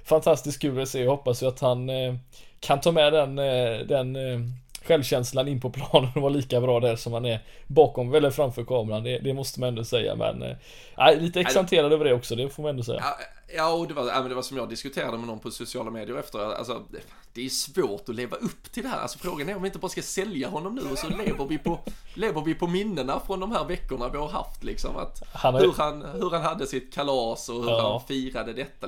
[0.06, 1.04] fantastiskt kul att se.
[1.04, 2.16] Jag hoppas ju att han eh,
[2.60, 4.40] kan ta med den, eh, den eh,
[4.88, 8.64] självkänslan in på planen och vara lika bra där som han är bakom eller framför
[8.64, 9.04] kameran.
[9.04, 10.44] Det, det måste man ändå säga men
[10.98, 13.00] nej, lite exalterad över det också, det får man ändå säga.
[13.04, 13.18] Ja,
[13.56, 15.92] Ja, och det var, ja, men det var som jag diskuterade med någon på sociala
[15.92, 16.40] medier efter.
[16.40, 17.00] Alltså, det,
[17.34, 19.00] det är svårt att leva upp till det här.
[19.00, 21.58] Alltså frågan är om vi inte bara ska sälja honom nu och så lever vi
[21.58, 21.80] på,
[22.14, 24.98] lever vi på minnena från de här veckorna vi har haft liksom.
[24.98, 27.92] Att, Han har- hur, han, hur han hade sitt kalas och hur Ja.
[27.92, 28.88] han firade detta.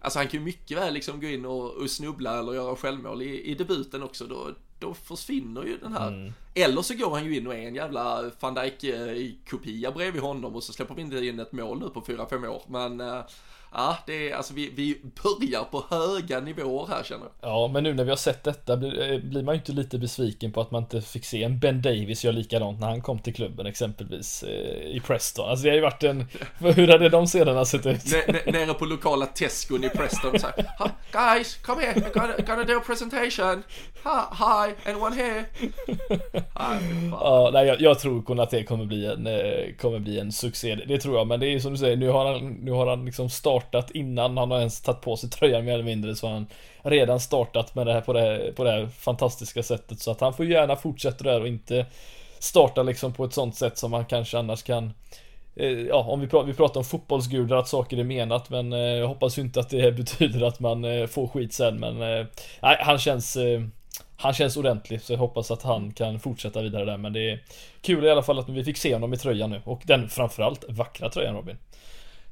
[0.00, 3.22] Alltså han kan ju mycket väl liksom gå in och, och snubbla eller göra självmål
[3.22, 4.24] i, i debuten också.
[4.24, 4.48] Då,
[4.84, 6.08] då försvinner ju den här.
[6.08, 6.32] Mm.
[6.54, 10.62] Eller så går han ju in och är en jävla van Dijk-kopia bredvid honom och
[10.62, 12.62] så släpper vi inte in ett mål nu på 4-5 år.
[12.66, 13.20] Men eh,
[13.74, 17.50] ja, det är, alltså vi, vi börjar på höga nivåer här känner jag.
[17.50, 19.98] Ja, men nu när vi har sett detta blir, eh, blir man ju inte lite
[19.98, 23.18] besviken på att man inte fick se en Ben Davis göra likadant när han kom
[23.18, 25.48] till klubben exempelvis eh, i Preston.
[25.50, 26.26] Alltså det har ju varit en...
[26.58, 28.00] Hur hade de scenerna sett ut?
[28.26, 32.34] N- nere på lokala Tescon i Preston så här, "Ha, Guys, come here, I'm gonna,
[32.46, 33.62] gonna do a presentation.
[34.04, 35.44] Ha, hi, anyone here?
[37.10, 40.74] Ja, nej, jag, jag tror Konate kommer bli en, eh, kommer bli en succé.
[40.74, 43.04] Det tror jag, men det är som du säger, nu har han, nu har han
[43.04, 43.30] liksom
[43.64, 46.46] startat innan han har ens tagit på sig tröjan mer eller mindre så har han
[46.82, 50.20] redan startat med det här på det här, på det här fantastiska sättet så att
[50.20, 51.86] han får gärna fortsätta där och inte
[52.38, 54.92] starta liksom på ett sånt sätt som man kanske annars kan
[55.56, 58.78] eh, Ja, om vi, pratar, vi pratar om fotbollsgudar, att saker är menat, men eh,
[58.78, 62.26] jag hoppas ju inte att det betyder att man eh, får skit sen, men nej,
[62.80, 63.36] han känns
[64.16, 67.42] han känns ordentlig, så jag hoppas att han kan fortsätta vidare där, men det är
[67.80, 70.64] kul i alla fall att vi fick se honom i tröjan nu, och den framförallt
[70.68, 71.56] vackra tröjan Robin.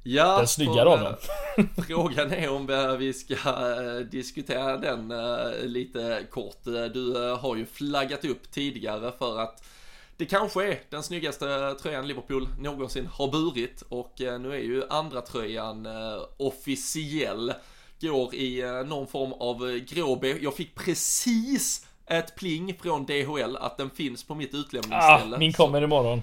[0.05, 1.15] Ja, Den snyggare av dem.
[1.59, 6.67] eh, Frågan är om eh, vi ska eh, diskutera den eh, lite kort.
[6.67, 9.65] Eh, Du eh, har ju flaggat upp tidigare för att
[10.17, 14.83] det kanske är den snyggaste tröjan Liverpool någonsin har burit och eh, nu är ju
[14.91, 17.53] andra tröjan eh, officiell.
[18.01, 20.29] Går i eh, någon form av eh, gråbe.
[20.41, 25.39] Jag fick precis ett pling från DHL att den finns på mitt Ah, utlämningsställe.
[25.39, 26.23] min Så- kommer imorgon.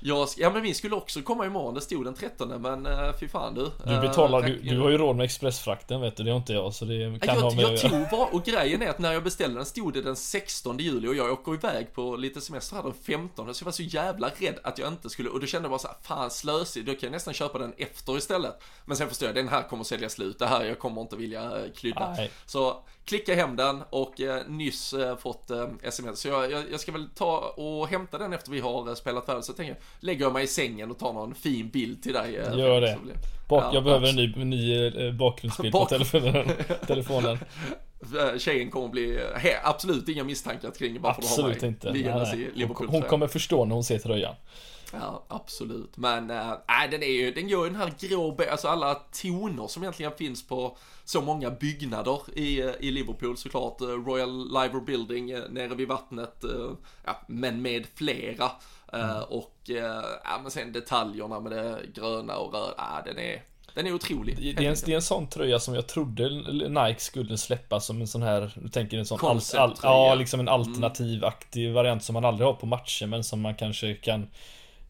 [0.00, 3.28] Jag, ja men min skulle också komma imorgon, det stod den 13 men uh, fy
[3.28, 3.70] fan du.
[3.84, 6.36] Du Eh, betalar, tack- du, du har ju råd med expressfrakten vet du, det har
[6.36, 8.88] inte jag, så det kan ha jag, med jag att tog bara, och grejen är
[8.90, 12.16] att när jag beställde den stod det den 16 juli och jag åker iväg på
[12.16, 15.28] lite semester här den 15 så jag var så jävla rädd att jag inte skulle,
[15.28, 17.72] och då kände jag bara så här, fan slösig, då kan jag nästan köpa den
[17.76, 18.62] efter istället.
[18.84, 21.42] Men sen förstår jag, den här kommer sälja slut, det här, jag kommer inte vilja
[21.42, 22.14] eh, klydda.
[22.16, 22.30] Nej.
[22.46, 26.20] Så klicka hem den och eh, nyss eh, fått eh, sms.
[26.20, 29.26] Så jag, jag, jag ska väl ta och hämta den efter vi har eh, spelat
[29.26, 29.44] färdigt.
[29.44, 32.36] Så tänker jag, lägger jag mig i sängen och tar någon fin bild till dig.
[32.36, 32.98] eh, Gör det.
[33.48, 36.48] Bak, Ja, jag behöver en ny, ny eh, bakgrundsbild på Bak- telefonen.
[36.86, 37.38] telefonen.
[38.32, 41.86] Eh, Tjejen kommer bli, he, absolut inga misstankar kring varför du har Absolut mig inte.
[41.92, 42.40] Nej, liggandes nej.
[42.42, 44.34] i Hon, liverpool hon kommer förstå när hon ser tröjan.
[44.92, 45.96] Ja, absolut.
[45.96, 46.52] Men, äh,
[46.90, 50.46] den är ju, den gör ju den här grå, alltså alla toner som egentligen finns
[50.46, 53.80] på så många byggnader i, i Liverpool såklart.
[53.80, 56.44] Royal Liver Building nere vid vattnet,
[57.04, 58.50] ja, men med flera.
[58.92, 59.22] Eh, Mm.
[59.22, 63.42] Och, eh, ja men sen detaljerna med det gröna och röda, ja den är,
[63.74, 64.36] den är otrolig.
[64.56, 66.28] Det är, en, det är en sån tröja som jag trodde
[66.68, 69.72] Nike skulle släppa som en sån här, du tänker en sån alt, tröja.
[69.82, 73.94] Ja, liksom en alternativ-aktig variant som man aldrig har på matcher men som man kanske
[73.94, 74.26] kan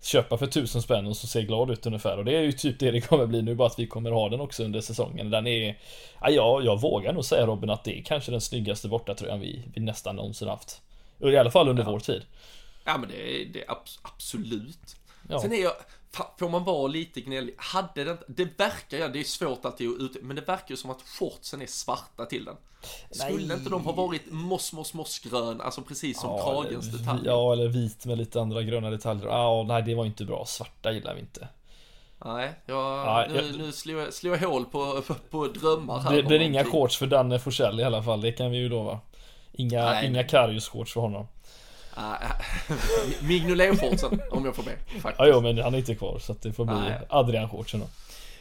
[0.02, 2.78] köpa för tusen spänn och så se glad ut ungefär och det är ju typ
[2.78, 5.30] det det kommer bli nu bara att vi kommer ha den också under säsongen.
[5.30, 5.78] Den är,
[6.20, 9.62] ja, jag, jag vågar nog säga Robin att det är kanske den snyggaste bortatröjan vi,
[9.74, 10.80] vi nästan någonsin haft.
[11.20, 11.90] I alla fall under Ja.
[11.90, 12.22] vår tid.
[12.86, 14.96] Ja men det, det är abs- absolut.
[15.28, 15.40] Ja.
[15.40, 15.72] Sen är jag,
[16.38, 19.88] får man vara lite gnällig, hade det inte, det verkar ju, det är svårt alltid
[19.88, 22.56] att ut, men det verkar ju som att shortsen är svarta till den.
[23.10, 23.56] Skulle Nej.
[23.58, 27.32] inte de ha varit moss, moss, mossgrön, alltså precis som kragens eller, detaljer?
[27.32, 29.26] ja, eller vit med lite andra gröna detaljer.
[29.26, 30.44] Ja, nej det var inte bra.
[30.46, 31.48] Svarta gillar vi inte.
[32.24, 35.98] Nej, jag, Nej, nu, jag- nu slår, jag, slår jag hål på, på, på drömmar
[36.00, 36.16] här.
[36.16, 39.00] Det blir inga shorts för Danne Forsell i alla fall, det kan vi ju lova.
[39.52, 40.06] Inga, Nej.
[40.06, 41.26] inga Karius shorts för honom.
[41.98, 42.16] Ah,
[43.20, 44.76] Mignolet-shortsen, om jag får be.
[44.86, 45.14] Faktiskt.
[45.18, 47.00] Ja, jo, men han är inte kvar så det får bli Nej.
[47.08, 47.86] Adrian shortsen då.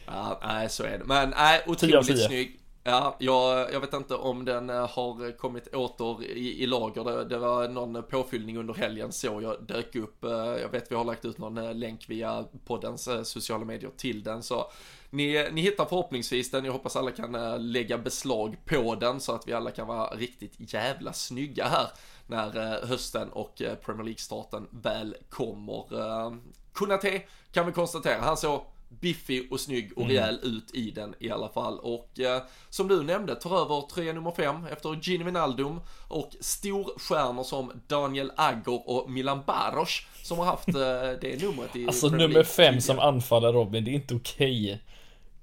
[0.06, 1.03] Ja, nej, så är det.
[1.06, 2.60] Men nej, otroligt snygg.
[2.88, 7.03] Ja, jag, jag vet inte om den eh, har kommit åter i, i lager.
[7.03, 10.24] Det, det var någon påfyllning under helgen så jag dök upp.
[10.24, 14.24] eh, Jag vet vi har lagt ut någon eh, länk via poddens sociala medier till
[14.24, 14.43] den.
[14.43, 14.72] Så
[15.10, 16.66] ni, ni hittar förhoppningsvis den.
[16.66, 17.32] Jag hoppas alla kan
[17.72, 21.88] lägga beslag på den så att vi alla kan vara riktigt jävla snygga här
[22.28, 25.99] när eh, hösten och eh, Premier League-starten väl kommer.
[25.99, 26.34] Eh,
[26.73, 27.21] Kunate
[27.51, 31.49] kan vi konstatera, han såg biffig och snygg och rejäl ut i den i alla
[31.49, 31.80] fall.
[31.80, 37.43] Och eh, som du nämnde, tar över tröja nummer fem efter Gini Wijnaldum och storstjärnor
[37.43, 40.73] som Daniel Agger och Milan Baros som har haft eh,
[41.21, 42.82] det numret i Alltså nummer League fem tidigare.
[42.82, 44.82] som anfaller Robin, det är inte okej.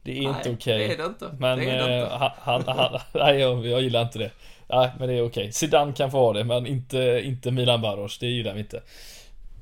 [0.03, 0.79] Det är inte Nej, okej.
[0.79, 1.37] det är det inte.
[1.39, 2.15] Men det är det eh, inte.
[2.15, 4.31] han, han, han, nej jag, jag gillar inte det.
[4.69, 5.53] Nej men det är okej.
[5.53, 8.83] Zidane kan få ha det men inte, inte Milan Baros, det gillar vi inte.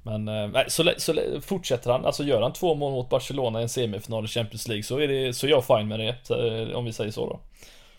[0.03, 3.63] Men eh, nej, så, så fortsätter han, alltså gör han två mål mot Barcelona i
[3.63, 6.31] en semifinal i Champions League så är det, så är jag fine med det.
[6.31, 7.41] Eh, om vi säger så då.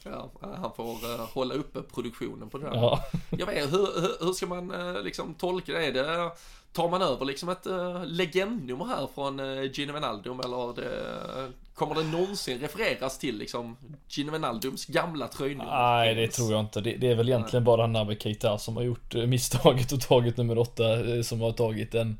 [0.03, 2.75] Ja, han får eh, hålla uppe produktionen på det där.
[2.75, 3.03] Ja.
[3.29, 5.85] Jag vet, hur, hur, hur ska man liksom tolka det?
[5.85, 6.31] Är det?
[6.73, 11.95] Tar man över liksom ett uh, legendnummer här från uh, Gino Wijnaldum eller det, kommer
[11.95, 13.77] det någonsin refereras till liksom
[14.09, 15.71] Gino Wijnaldums gamla tröjnummer?
[15.71, 16.81] Nej det tror jag inte.
[16.81, 20.37] Det, det är väl egentligen bara Naby Keita som har gjort eh, misstaget och tagit
[20.37, 22.17] nummer åtta eh, som har tagit en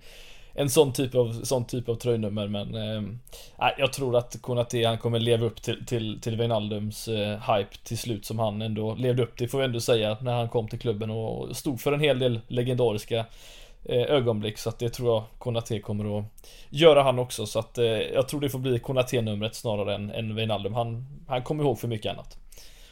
[0.54, 3.02] en sån typ av, sån typ av tröjnummer men eh,
[3.78, 7.98] Jag tror att Konate han kommer leva upp till, till, till Wijnaldums eh, hype till
[7.98, 10.80] slut som han ändå levde upp till får vi ändå säga när han kom till
[10.80, 13.26] klubben och stod för en hel del legendariska
[13.84, 16.26] Eh, ögonblick så att det tror jag Konate kommer att
[16.70, 20.36] göra han också så att eh, jag tror det får bli Konate-numret snarare än, än
[20.36, 20.74] Wijnaldum.
[20.74, 22.38] Han, han kommer ihåg för mycket annat.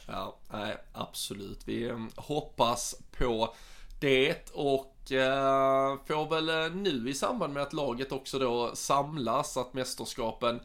[0.07, 1.59] Ja, nej, absolut.
[1.65, 3.53] Vi eh, hoppas på
[3.99, 9.57] det och eh, får väl eh, nu i samband med att laget också då samlas
[9.57, 10.59] att mästerskapen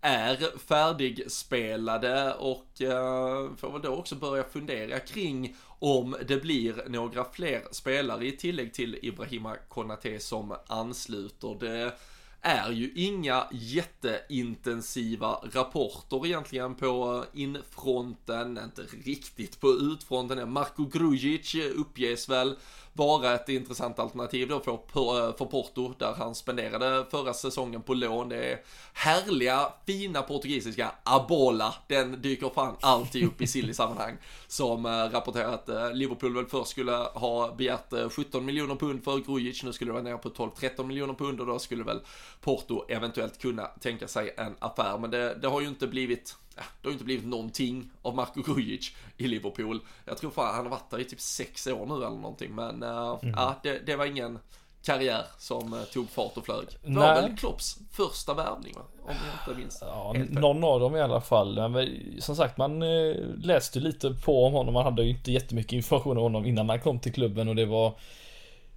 [0.00, 7.24] är färdigspelade och eh, får väl då också börja fundera kring om det blir några
[7.24, 11.56] fler spelare i tillägg till Ibrahima Konate som ansluter.
[11.60, 11.92] Det
[12.40, 20.52] är ju inga jätteintensiva rapporter egentligen på infronten, inte riktigt på utfronten.
[20.52, 22.56] Marko Grujic uppges väl
[22.92, 27.94] vara ett intressant alternativ då för, eh, för, Porto där han spenderade förra säsongen på
[27.94, 28.28] lån.
[28.28, 28.60] Det är
[28.92, 31.74] härliga, fina portugisiska abola.
[31.86, 34.16] Den dyker fan alltid upp i silly-sammanhang.
[34.46, 39.18] Som rapporterat rapporterar att eh, Liverpool väl först skulle ha begärt 17 miljoner pund för
[39.18, 39.62] Grujic.
[39.62, 42.00] Nu skulle det vara nere på 12-13 miljoner pund och då skulle väl
[42.40, 44.98] Porto eventuellt kunna tänka sig en affär.
[44.98, 46.36] Men det, det har ju inte blivit
[46.80, 49.80] det har ju inte blivit någonting av Marko Grujic i Liverpool.
[50.04, 52.54] Jag tror fan han har varit där i typ sex år nu eller någonting.
[52.54, 54.38] Men eh, ja, det, det var ingen
[54.82, 56.66] karriär som eh, tog fart och flög.
[56.82, 57.22] Det var Nej.
[57.22, 58.82] väl Klopps första värvning va?
[59.02, 59.14] Om
[59.46, 61.70] jag inte minns Ja, någon av dem i alla fall.
[61.70, 61.88] Men
[62.18, 64.74] som sagt, man eh, läste lite på om honom.
[64.74, 67.66] Man hade ju inte jättemycket information om honom innan man kom till klubben och det
[67.66, 67.94] var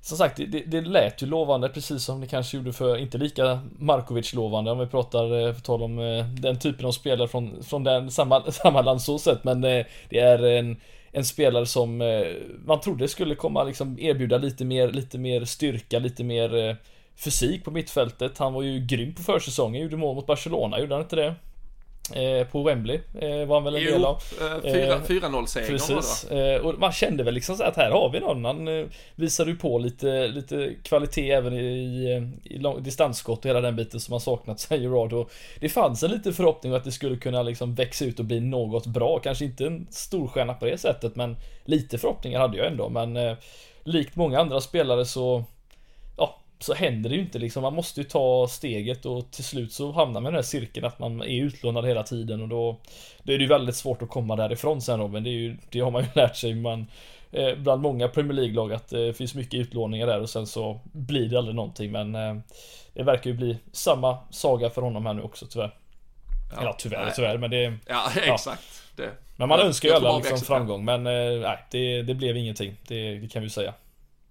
[0.04, 3.18] som sagt, det, det, det lät ju lovande precis som det kanske gjorde för, inte
[3.18, 7.28] lika Markovic lovande om vi pratar, för på tal om eh, den typen av spelare
[7.28, 9.43] från, från den, samma, samma land så sett.
[9.43, 10.78] Men eh, det är en,
[11.12, 11.97] en spelare som
[12.66, 16.78] man trodde skulle komma liksom erbjuda lite mer, lite mer styrka, lite mer
[17.16, 18.38] fysik på mittfältet.
[18.38, 21.36] Han var ju grym på försäsongen, gjorde mål mot Barcelona, gjorde han inte det?
[22.12, 24.16] Eh, på Wembley eh, var han väl en del Jo, av.
[24.41, 26.01] eh, fyra- Eh, 4-0-seger var det va?
[26.01, 28.45] Precis, eh, och man kände väl liksom så att här har vi någon.
[28.45, 28.86] Han eh,
[29.16, 33.99] visade ju på lite, lite kvalitet även i, i, i distansskott och hela den biten
[33.99, 35.14] som har saknats sen Gerard.
[35.14, 38.39] Och det fanns en liten förhoppning att det skulle kunna liksom växa ut och bli
[38.39, 39.20] något bra.
[39.20, 41.36] Kanske inte en storstjärna på det sättet, men
[41.66, 42.89] lite förhoppningar hade jag ändå.
[42.89, 43.36] Men
[43.84, 45.43] likt många andra spelare så
[46.64, 47.64] så händer det ju inte liksom.
[47.64, 50.86] Man måste ju ta steget och till slut så hamnar man i den här cirkeln
[50.86, 52.80] att man är utlånad hela tiden och då
[53.24, 55.24] Då är det ju väldigt svårt att komma därifrån sen Robin.
[55.24, 56.55] Det, är ju, det har man ju lärt sig.
[56.55, 56.88] Man,
[57.32, 61.30] eh, bland många Premier League-lag att det finns mycket utlåningar där och sen så blir
[61.30, 62.36] det aldrig någonting men eh,
[62.93, 65.76] det verkar ju bli samma saga för honom här nu också tyvärr.
[66.55, 67.14] Ja, Eller tyvärr, nej.
[67.16, 67.78] tyvärr men det...
[67.88, 68.84] Ja, exakt.
[68.95, 69.11] Det.
[69.36, 72.76] Men man önskar ju alla liksom framgång men nej, det, det blev ingenting.
[72.88, 73.74] Det, det kan vi säga.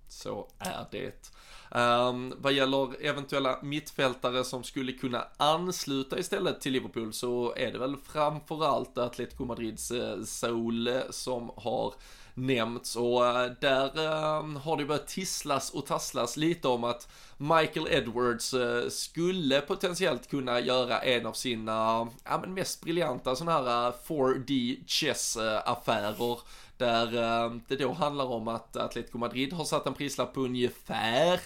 [0.08, 1.31] Så är det.
[1.74, 7.78] Um, vad gäller eventuella mittfältare som skulle kunna ansluta istället till Liverpool så är det
[7.78, 11.94] väl framförallt Atletico Madrids eh, Saul eh, som har
[12.34, 12.96] nämnts.
[12.96, 13.98] Och eh, där
[14.38, 20.30] ehm, har det börjat tisslas och tasslas lite om att Michael Edwards eh, skulle potentiellt
[20.30, 26.38] kunna göra en av sina ja, men mest briljanta sådana här 4D chess affärer
[26.82, 31.40] där det då handlar om att Atletico Madrid har satt en prislapp på ungefär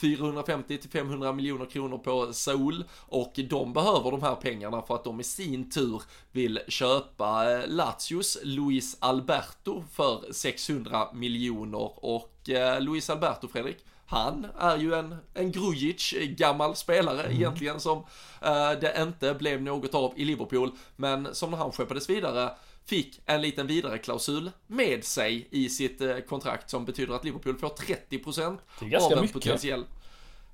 [0.00, 2.84] 450 till 500 miljoner kronor på Saul.
[2.98, 7.68] Och de behöver de här pengarna för att de i sin tur vill köpa eh,
[7.68, 12.04] Lazios Luis Alberto för 600 miljoner.
[12.04, 13.76] Och eh, Luis Alberto Fredrik
[14.06, 17.36] han är ju en, en Grujic, gammal spelare mm.
[17.36, 17.98] egentligen som
[18.40, 22.50] eh, det inte blev något av i Liverpool, men som när han skeppades vidare
[22.90, 27.58] fick en liten vidare klausul med sig i sitt eh, kontrakt som betyder att Liverpool
[27.58, 28.58] får 30%
[29.00, 29.32] av en mycket.
[29.32, 29.84] potentiell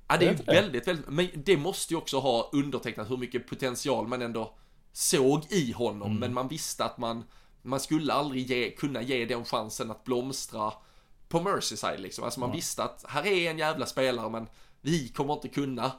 [0.07, 4.07] Ja, det är väldigt, väldigt, men det måste ju också ha undertecknat hur mycket potential
[4.07, 4.53] man ändå
[4.91, 6.19] såg i honom, mm.
[6.19, 7.23] men man visste att man,
[7.61, 10.73] man skulle aldrig ge, kunna ge den chansen att blomstra
[11.27, 12.23] på Merseyside liksom.
[12.23, 12.55] Alltså man ja.
[12.55, 14.47] visste att här är en jävla spelare, men
[14.81, 15.91] vi kommer inte kunna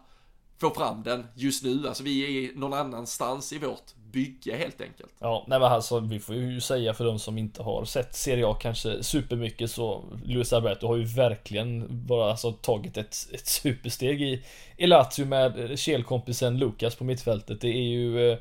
[0.61, 1.89] få fram den just nu.
[1.89, 5.13] Alltså vi är någon annanstans i vårt bygge helt enkelt.
[5.19, 8.47] Ja, nej men alltså vi får ju säga för de som inte har sett Serie
[8.47, 14.23] A kanske supermycket så Luis Alberto har ju verkligen bara alltså tagit ett, ett supersteg
[14.23, 14.43] i,
[14.77, 17.61] i Lazio med kelkompisen Lukas på mittfältet.
[17.61, 18.39] Det är ju eh,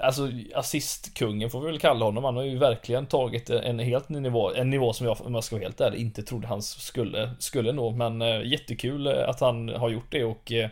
[0.00, 2.24] Alltså assistkungen får vi väl kalla honom.
[2.24, 4.54] Han har ju verkligen tagit en helt ny nivå.
[4.54, 7.72] En nivå som jag, om jag ska vara helt ärlig, inte trodde han skulle, skulle
[7.72, 7.90] nå.
[7.90, 10.70] Men eh, jättekul att han har gjort det och eh,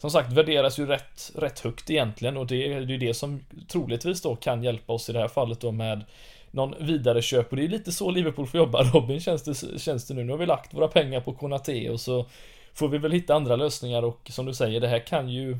[0.00, 2.36] som sagt värderas ju rätt, rätt högt egentligen.
[2.36, 5.60] Och det är ju det som troligtvis då kan hjälpa oss i det här fallet
[5.60, 6.04] då med
[6.50, 7.50] någon vidare köp.
[7.50, 10.24] Och det är lite så Liverpool får jobba Robin känns det, känns det nu.
[10.24, 12.26] Nu har vi lagt våra pengar på Konate och så
[12.74, 14.02] får vi väl hitta andra lösningar.
[14.02, 15.58] Och som du säger det här kan ju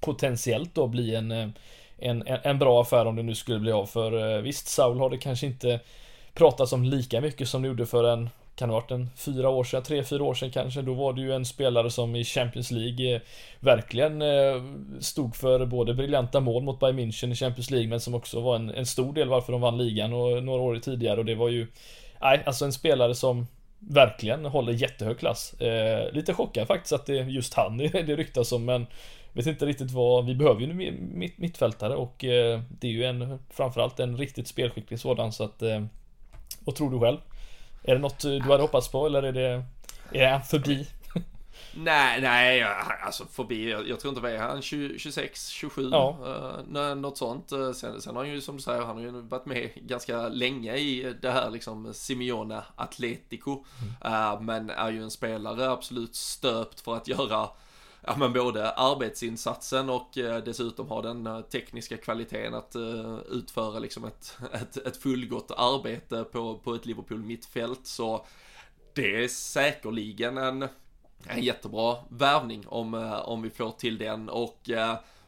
[0.00, 1.54] potentiellt då bli en
[1.98, 3.86] en, en bra affär om det nu skulle bli av.
[3.86, 5.80] För eh, visst Saul har det kanske inte
[6.34, 9.48] pratats om lika mycket som det gjorde för en kan det ha varit en fyra
[9.48, 10.82] år sedan, tre, fyra år sedan kanske.
[10.82, 13.20] Då var det ju en spelare som i Champions League eh,
[13.60, 14.62] verkligen eh,
[15.00, 18.56] stod för både briljanta mål mot Bayern München i Champions League, men som också var
[18.56, 21.48] en, en stor del varför de vann ligan och några år tidigare och det var
[21.48, 21.66] ju,
[22.20, 23.46] nej, alltså en spelare som
[23.78, 25.60] verkligen håller jättehög klass.
[25.60, 28.86] Eh, lite chockad faktiskt att det är just han det, det ryktas om, men
[29.34, 33.38] vet inte riktigt vad, vi behöver ju mitt, mittfältare och eh, det är ju en,
[33.50, 35.84] framförallt en riktigt spelskicklig sådan så att, eh,
[36.64, 37.18] vad tror du själv?
[37.84, 39.64] Är det något du hade hoppats på eller är det,
[40.12, 40.88] är han förbi?
[41.76, 42.66] Nej, nej,
[43.04, 46.18] alltså förbi, jag, jag tror inte vad är han, 20, 26, 27, ja.
[46.74, 47.52] uh, något sånt.
[47.52, 50.28] Uh, sen, sen har han ju som du säger, han har ju varit med ganska
[50.28, 53.64] länge i det här liksom Simeone Atletico.
[54.00, 54.14] Mm.
[54.14, 57.48] Uh, men är ju en spelare absolut stöpt för att göra
[58.06, 63.78] ja, men både arbetsinsatsen och eh, dessutom ha den eh, tekniska kvaliteten att eh, utföra
[63.78, 67.86] liksom ett, ett, ett fullgott arbete på, på ett Liverpool mittfält.
[67.86, 68.26] Så
[68.94, 70.68] det är säkerligen en,
[71.26, 72.94] en jättebra värvning om,
[73.24, 74.70] om vi får till den och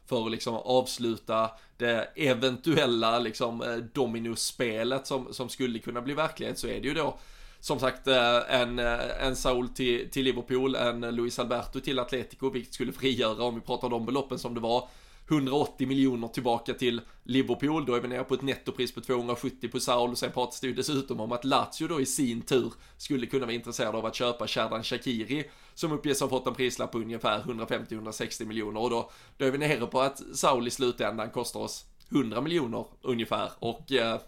[0.07, 6.67] för att liksom avsluta det eventuella liksom dominospelet som, som skulle kunna bli verklighet så
[6.67, 7.19] är det ju då
[7.67, 12.51] som sagt eh, en, eh, en Saul till, till Liverpool, en Luis Alberto till Atletico,
[12.51, 14.89] vilket skulle frigöra om vi pratar om beloppen som det var.
[15.29, 19.81] 180 miljoner tillbaka till Liverpool, då är vi nere på ett nettopris på 270 på
[19.81, 23.27] Saul och sen pratas det ju dessutom om att Lazio då i sin tur skulle
[23.27, 25.45] kunna vara intresserad av att köpa Sherdan Shakiri
[25.75, 29.59] som uppges ha fått en prislapp på ungefär 150-160 miljoner och då, då är vi
[29.59, 34.21] nere på att Saul i slutändan kostar oss 100 miljoner ungefär och eh,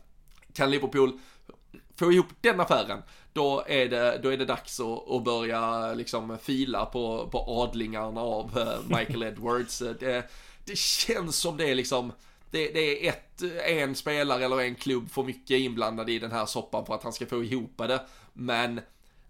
[0.52, 1.18] kan Liverpool
[1.98, 6.38] få ihop den affären, då är det, då är det dags att, att börja liksom
[6.38, 9.78] fila på, på adlingarna av eh, Michael Edwards.
[9.78, 10.30] Det,
[10.64, 12.12] det känns som det är liksom,
[12.50, 16.46] det, det, är ett, en spelare eller en klubb för mycket inblandad i den här
[16.46, 18.00] soppan för att han ska få ihop det.
[18.32, 18.80] Men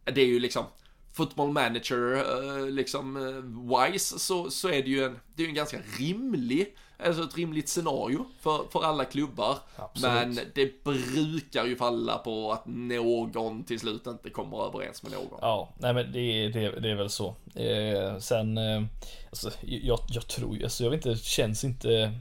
[0.04, 0.64] det är ju liksom,
[1.12, 5.54] football manager eh, liksom eh, wise så, så är det ju en, det är en
[5.54, 9.58] ganska rimlig alltså ett rimligt scenario för, för alla klubbar.
[9.76, 10.14] Absolut.
[10.14, 15.38] Men det brukar ju falla på att någon till slut inte kommer överens med någon.
[15.40, 17.34] Ja, nej men det, det, det är väl så.
[17.54, 18.82] Eh, sen, eh,
[19.30, 22.12] alltså, jag, jag tror ju, alltså, jag vet inte, det känns inte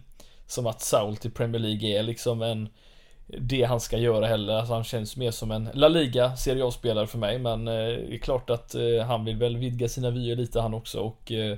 [0.47, 2.69] som att Saul till Premier League är liksom en
[3.28, 4.53] det han ska göra heller.
[4.53, 7.39] Alltså han känns mer som en La Liga Serie A-spelare för mig.
[7.39, 10.73] Men eh, det är klart att eh, han vill väl vidga sina vyer lite han
[10.73, 11.57] också och eh,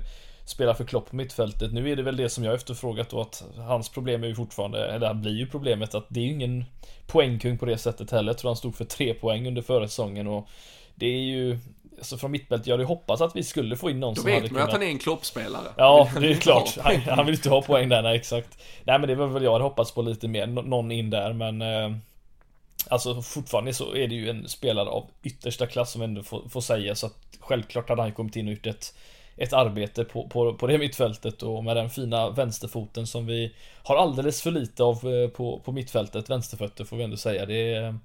[0.50, 1.72] spela för Klopp på mittfältet.
[1.72, 4.86] Nu är det väl det som jag efterfrågat då att hans problem är ju fortfarande,
[4.86, 6.64] eller det blir ju problemet att det är ju ingen
[7.06, 8.32] poängkung på det sättet heller.
[8.32, 10.48] Jag tror han stod för tre poäng under förra säsongen och
[10.94, 11.58] det är ju
[11.98, 14.42] Alltså från mittfält, jag hade hoppats att vi skulle få in någon Då som hade
[14.42, 14.68] vet man kunnat...
[14.68, 15.68] att han är en kloppspelare.
[15.76, 16.78] Ja, det är klart.
[16.78, 18.62] Han, han vill inte ha poäng där, nej exakt.
[18.84, 21.32] Nej men det var väl jag hade hoppats på lite mer, Nå- någon in där
[21.32, 21.96] men eh,
[22.88, 26.60] Alltså fortfarande så är det ju en spelare av yttersta klass som ändå får, får
[26.60, 28.94] säga så att Självklart hade han kommit in och gjort ett
[29.36, 33.96] Ett arbete på, på, på det mittfältet och med den fina vänsterfoten som vi Har
[33.96, 37.98] alldeles för lite av eh, på, på mittfältet, vänsterfötter får vi ändå säga det är,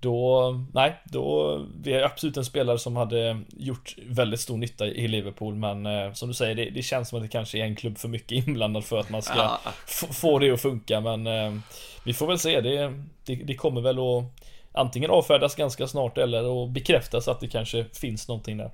[0.00, 5.08] då, nej, då, det är absolut en spelare som hade gjort väldigt stor nytta i
[5.08, 7.76] Liverpool men eh, som du säger, det, det känns som att det kanske är en
[7.76, 9.58] klubb för mycket inblandad för att man ska Ja.
[10.12, 11.60] få det att funka men eh,
[12.04, 14.24] vi får väl se, det, det, det kommer väl att
[14.72, 18.70] antingen avfärdas ganska snart eller att bekräftas att det kanske finns någonting där.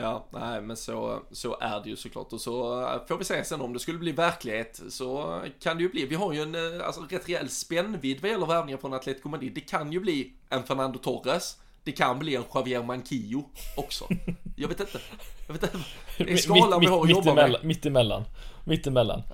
[0.00, 3.44] Ja, nej men så, så är det ju såklart och så eh, får vi se
[3.44, 6.54] sen om det skulle bli verklighet så kan det ju bli, vi har ju en
[6.54, 9.52] eh, alltså, rätt rejäl spännvidd vad gäller värvningar från Atletico Madrid.
[9.54, 13.44] Det kan ju bli en Fernando Torres, det kan bli en Javier Manquillo
[13.76, 14.08] också.
[14.56, 14.98] Jag vet inte,
[15.46, 15.78] jag vet inte.
[16.18, 17.50] Det är skalan vi har att jobba med.
[17.64, 18.24] mitt emellan.
[18.64, 18.86] Mitt.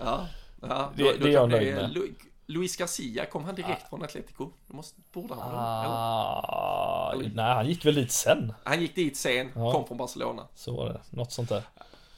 [0.05, 0.27] Ja,
[0.63, 1.91] ja Det- då, det är jag nöjd med.
[2.47, 4.51] Lu- Luis Garcia, kom han direkt från Atletico?
[4.67, 5.49] Måste, borde han?
[5.49, 5.59] Eller?
[5.61, 7.31] Ah, Eller?
[7.35, 8.53] nej, han gick väl dit sen.
[8.65, 9.73] Han gick dit sen, Ja.
[9.73, 10.47] kom från Barcelona.
[10.55, 11.63] Så var det, något sånt där.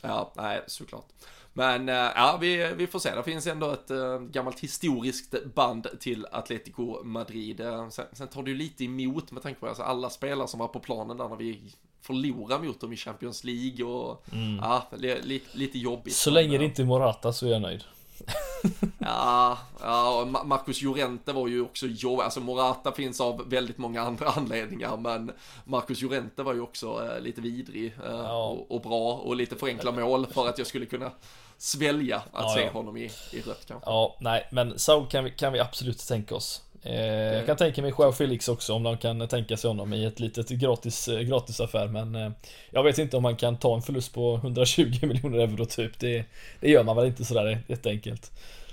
[0.03, 1.07] Ja, nej, såklart.
[1.53, 3.15] Men eh, ja, vi, vi får se.
[3.15, 7.61] Det finns ändå ett uh, gammalt historiskt band till Atletico Madrid.
[7.61, 10.61] Eh, sen, sen tar det ju lite emot med tanke på alltså, alla spelare som
[10.61, 11.61] var på planen där när vi
[12.03, 14.25] förlorade mot dem i Champions League och
[14.61, 16.07] ja, li, li, lite jobbigt.
[16.07, 16.13] Mm.
[16.15, 17.85] Så länge det inte är Morata så är jag nöjd.
[18.99, 22.25] Ja, ja och Ma- Marcus Llorente var ju också jobbig.
[22.25, 25.33] Alltså Morata finns av väldigt många andra anledningar, men
[25.65, 28.47] Marcus Llorente var ju också eh, lite vidrig eh, Ja.
[28.49, 31.11] och, och bra och lite förenkla mål för att jag skulle kunna
[31.59, 32.71] svälja att Ja, se ja.
[32.71, 33.91] honom i, i rött kanske.
[33.91, 36.63] Ja, nej, men Saul kan vi, kan vi absolut tänka oss.
[36.87, 40.05] Eh, jag kan tänka mig Joao Felix också om de kan tänka sig honom i
[40.05, 42.31] ett litet gratis, eh, gratisaffär men eh,
[42.71, 45.99] Jag vet inte om man kan ta en förlust på 120 miljoner euro typ.
[45.99, 46.25] Det,
[46.61, 48.31] det gör man väl inte sådär jätteenkelt.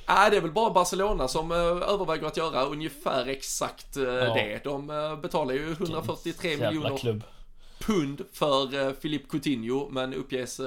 [0.08, 4.34] Nej, det är väl bara Barcelona som överväger att göra ungefär exakt Ja.
[4.34, 4.64] det.
[4.64, 4.88] De
[5.22, 7.24] betalar ju 143 Jävla miljoner klubb.
[7.80, 10.60] pund för Philippe Coutinho men uppges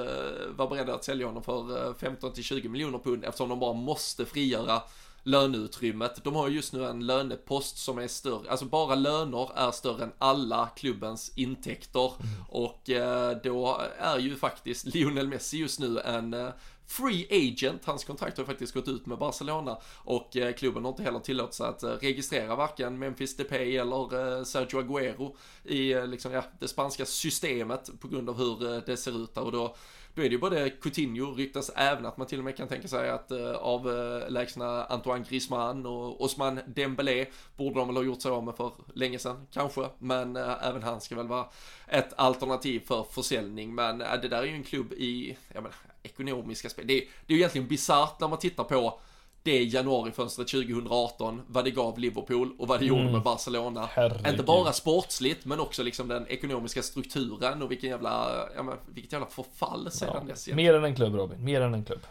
[0.55, 3.73] vara beredda att sälja honom för eh, 15 till 20 miljoner pund eftersom de bara
[3.73, 4.81] måste frigöra
[5.27, 6.23] löneutrymmet.
[6.23, 10.03] De har ju just nu en lönepost som är större, alltså bara löner är större
[10.03, 12.11] än alla klubbens intäkter.
[12.49, 16.49] Och eh, då är ju faktiskt Lionel Messi just nu en eh,
[16.87, 19.77] Free agent, hans kontrakt har faktiskt gått ut med Barcelona.
[19.95, 24.37] Och eh, klubben har inte heller tillåtit sig att eh, registrera varken Memphis Depay eller
[24.37, 29.23] eh, Sergio Agüero i liksom, ja, det spanska systemet på grund av hur det ser
[29.23, 29.43] ut där.
[29.43, 29.75] Och då
[30.17, 32.87] då är det ju både Coutinho, ryktas även att man till och med kan tänka
[32.87, 37.25] sig att eh, avlägsna eh, Antoine Griezmann och Osman Dembélé
[37.57, 39.89] borde de väl ha gjort sig av med för länge sedan, kanske.
[39.99, 41.45] Men eh, även han ska väl vara
[41.87, 43.75] ett alternativ för försäljning.
[43.75, 46.87] Men eh, det där är ju en klubb i, jag menar, ekonomiska spel.
[46.87, 46.93] Det,
[47.25, 48.99] det är ju egentligen bisarrt när man tittar på
[49.47, 53.79] det januarifönstret 2018, vad det gav Liverpool och vad det gjorde med Barcelona.
[53.79, 53.89] Mm.
[53.93, 54.27] Herregud.
[54.27, 59.11] Inte bara sportsligt, men också liksom den ekonomiska strukturen och vilken jävla, ja, men, vilket
[59.11, 60.47] jävla förfall sedan Ja, dess.
[60.47, 62.01] mer än en klubb Robin, mer än en klubb.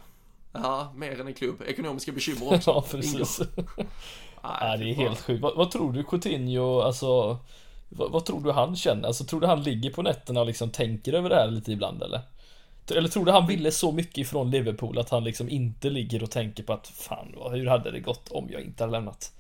[0.53, 1.63] Ja, mer än en klubb.
[1.67, 2.71] Ekonomiska bekymmer också.
[2.71, 3.41] Ja, precis.
[4.61, 5.43] Nej, det är helt sjukt.
[5.43, 7.39] Vad, vad tror du Coutinho, alltså
[7.89, 9.07] vad, vad tror du han känner?
[9.07, 12.03] Alltså tror du han ligger på nätterna och liksom tänker över det här lite ibland
[12.03, 12.21] eller?
[12.91, 16.31] Eller tror du han ville så mycket ifrån Liverpool att han liksom inte ligger och
[16.31, 19.33] tänker på att fan, hur hade det gått om jag inte hade lämnat?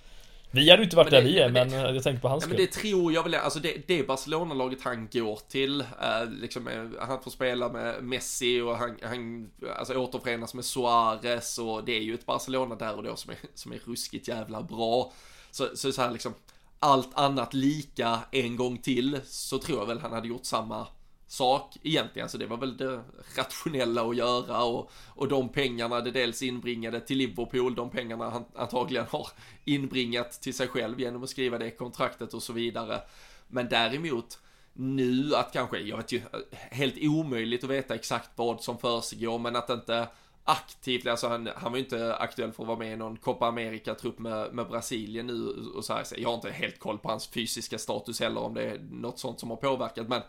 [0.50, 2.20] Vi hade ju inte varit Men där det- vi är, men men det- jag tänker
[2.22, 2.66] på hans Ja, men skull.
[2.66, 7.22] det tror jag väl, alltså det, det Barcelona-laget han går till, eh, liksom, eh, han
[7.22, 12.14] får spela med Messi och han, han alltså, återförenas med Suarez och det är ju
[12.14, 15.12] ett Barcelona där och då som är, som är ruskigt jävla bra.
[15.50, 16.34] Så, så, så här liksom,
[16.78, 20.86] allt annat lika en gång till så tror jag väl han hade gjort samma
[21.26, 23.02] sak egentligen, så det var väl det
[23.36, 28.44] rationella att göra och, och de pengarna det dels inbringade till Liverpool, de pengarna han
[28.54, 29.28] antagligen har
[29.64, 33.00] inbringat till sig själv genom att skriva det kontraktet och så vidare.
[33.48, 34.38] Men däremot
[34.72, 36.22] nu att kanske, jag vet ju,
[36.52, 40.08] helt omöjligt att veta exakt vad som försiggår, men att inte
[40.44, 43.46] aktivt, alltså han, han var ju inte aktuell för att vara med i någon Copa
[43.46, 47.08] America-trupp med, med Brasilien nu och så här, så jag har inte helt koll på
[47.08, 50.22] hans fysiska status heller om det är något sånt som har påverkat, men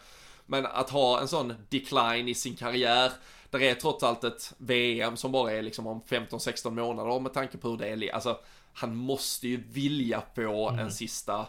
[0.48, 3.12] men att ha en sån decline i sin karriär,
[3.50, 7.58] där är trots allt ett VM som bara är liksom om 15-16 månader med tanke
[7.58, 8.14] på hur det är.
[8.14, 8.40] Alltså,
[8.74, 11.46] han måste ju vilja få en sista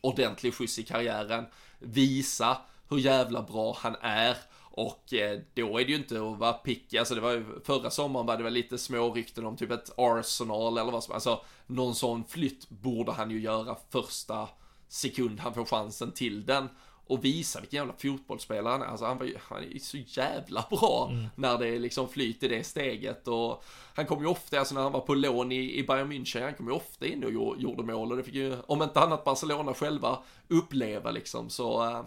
[0.00, 1.46] ordentlig skjuts i karriären,
[1.78, 2.56] visa
[2.88, 4.36] hur jävla bra han är.
[4.74, 7.90] Och eh, då är det ju inte att vara picky, alltså det var ju förra
[7.90, 11.44] sommaren var det väl lite små rykten om typ ett Arsenal eller vad som, alltså
[11.66, 14.48] någon sån flytt borde han ju göra första
[14.88, 16.68] sekund han får chansen till den
[17.12, 18.86] och visa vilken jävla fotbollsspelare han är.
[18.86, 21.26] Alltså han, var ju, han är så jävla bra mm.
[21.34, 24.92] när det liksom flyt i det steget och han kom ju ofta, alltså när han
[24.92, 28.10] var på lån i, i Bayern München, han kom ju ofta in och gjorde mål
[28.10, 32.02] och det fick ju, om inte annat Barcelona själva uppleva liksom så äh,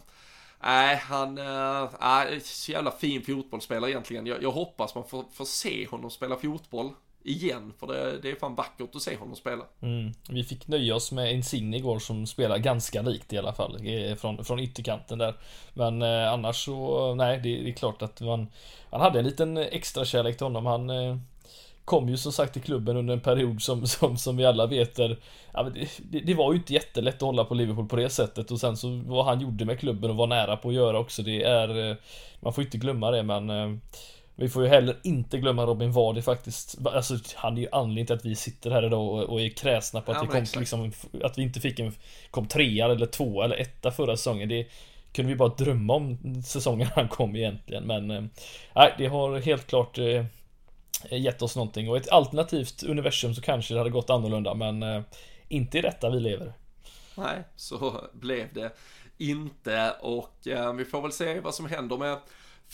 [0.64, 4.26] Nej, han är äh, så jävla fin fotbollsspelare egentligen.
[4.26, 6.92] Jag, jag hoppas man får, får se honom spela fotboll
[7.26, 9.64] igen, för det, det är fan vackert att se honom spela.
[9.82, 10.14] Mm.
[10.30, 13.80] Vi fick nöja oss med Insigne igår som spelar ganska likt i alla fall,
[14.18, 15.36] från, från ytterkanten där.
[15.74, 18.48] Men eh, annars så, nej, det, det, är klart att man,
[18.92, 20.66] han hade en liten extra kärlek till honom.
[20.66, 21.18] Han eh,
[21.86, 25.00] kom ju som sagt till klubben under en period som, som, som vi alla vet
[25.00, 25.18] är,
[25.54, 25.72] ja,
[26.04, 28.78] det, det, var ju inte jättelätt att hålla på Liverpool på det sättet och sen
[28.78, 31.90] så vad han gjorde med klubben och var nära på att göra också det är
[31.90, 31.96] eh,
[32.40, 33.78] Man får inte glömma det men eh,
[34.36, 36.78] vi får ju heller inte glömma Robin Vardy faktiskt.
[36.86, 40.02] Alltså han är ju anledningen till att vi sitter här idag och, och är kräsna
[40.02, 40.92] på att ja, vi kom liksom,
[41.24, 41.94] Att vi inte fick en
[42.32, 44.50] Kom trea eller två eller etta förra säsongen.
[44.50, 44.68] Det
[45.12, 47.84] kunde vi bara drömma om säsongen han kom egentligen.
[47.84, 48.30] Men
[48.76, 50.26] nej, det har helt klart eh,
[51.12, 51.90] gett oss någonting.
[51.90, 54.54] Och ett alternativt universum så kanske det hade gått annorlunda.
[54.54, 55.02] Men eh,
[55.48, 56.54] inte i detta vi lever.
[57.18, 58.72] Nej, så blev det
[59.18, 59.96] inte.
[60.02, 62.18] Och eh, vi får väl se vad som händer med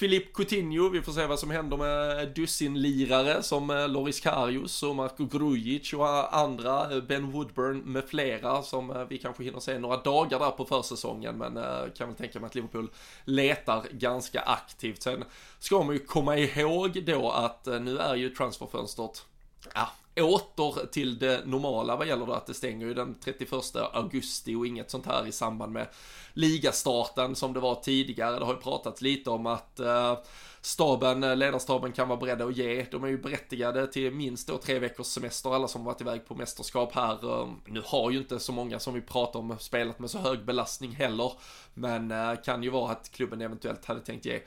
[0.02, 4.96] Filip Coutinho, vi får se vad som händer med dussinlirare som eh, Loris Karius och
[4.96, 9.80] Marko Grujic och eh, andra, eh, Ben Woodburn med flera som vi kanske hinner se
[9.80, 11.54] några dagar där på försäsongen men
[11.98, 12.90] kan väl tänka mig att Liverpool
[13.26, 15.02] letar ganska aktivt.
[15.02, 15.24] Sen
[15.60, 19.26] ska man ju komma ihåg då att nu är ju transferfönstret
[19.74, 23.52] ja, åter till det normala vad gäller det att det stänger ju den 31
[23.94, 25.88] augusti och inget sånt här i samband med
[26.34, 28.40] ligastarten som det var tidigare.
[28.40, 30.18] Det har ju pratats lite om att eh,
[30.62, 32.86] staben, eh, ledarstaben kan vara beredda att ge.
[32.92, 36.36] De är ju berättigade till minst då tre veckors semester, alla som varit iväg på
[36.36, 37.42] mästerskap här.
[37.42, 40.46] Eh, nu har ju inte så många som vi pratar om spelat med så hög
[40.46, 41.32] belastning heller,
[41.74, 42.14] men
[42.46, 44.42] kan ju vara att klubben eventuellt hade tänkt ge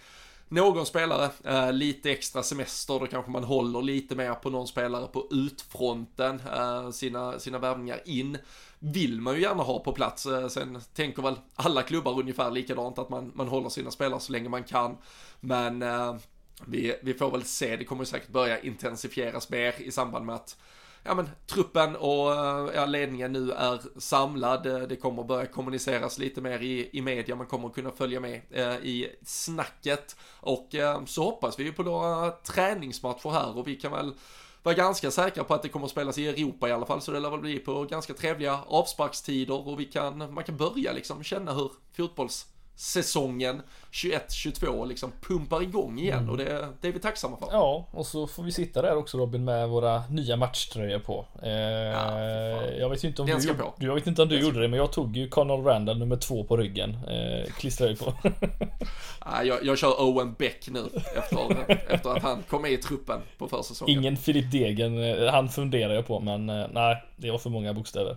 [0.49, 5.07] någon spelare eh, lite extra semester, då kanske man håller lite mer på någon spelare
[5.07, 8.39] på utfronten, eh, sina, sina värvningar in.
[8.79, 12.99] Vill man ju gärna ha på plats, eh, sen tänker väl alla klubbar ungefär likadant
[12.99, 14.97] att man, man håller sina spelare så länge man kan.
[15.41, 16.17] Men eh,
[16.67, 20.57] vi, vi får väl se, det kommer säkert börja intensifieras mer i samband med att
[21.05, 24.67] ja men truppen och eh, ja, ledningen nu är samlad.
[24.67, 28.41] Eh, det kommer börja kommuniceras lite mer i, i media, man kommer kunna följa med
[28.51, 30.17] eh, i snacket.
[30.41, 34.15] Och eh, så hoppas vi ju på några träningsmatcher här och vi kan väl
[34.63, 37.13] vara ganska säkra på att det kommer att spelas i Europa i alla fall, så
[37.13, 41.23] det lär väl bli på ganska trevliga avsparkstider och vi kan, man kan börja liksom
[41.23, 42.47] känna hur fotbolls
[42.77, 43.63] säsongen
[43.93, 46.31] 21-22 liksom pumpar igång igen mm.
[46.31, 47.49] och det, det är vi tacksamma för.
[47.53, 51.27] Ja, och så får vi sitta där också Robin med våra nya matchtröjor på.
[51.43, 52.21] Eh, ja,
[52.65, 53.75] jag vet inte om Den du, på.
[53.79, 56.45] jag vet inte om du gjorde det men jag tog ju Conor Randall nummer två
[56.45, 56.91] på ryggen.
[57.09, 58.15] Eh, klistrade på.
[59.25, 60.85] ja, jag, jag kör Owen Beck nu
[61.17, 63.99] efter, efter att han kom med i truppen på försäsongen.
[63.99, 67.75] Ingen Filip Degen, eh, han funderar jag på men eh, nej, det var för många
[67.75, 68.17] bokstäver.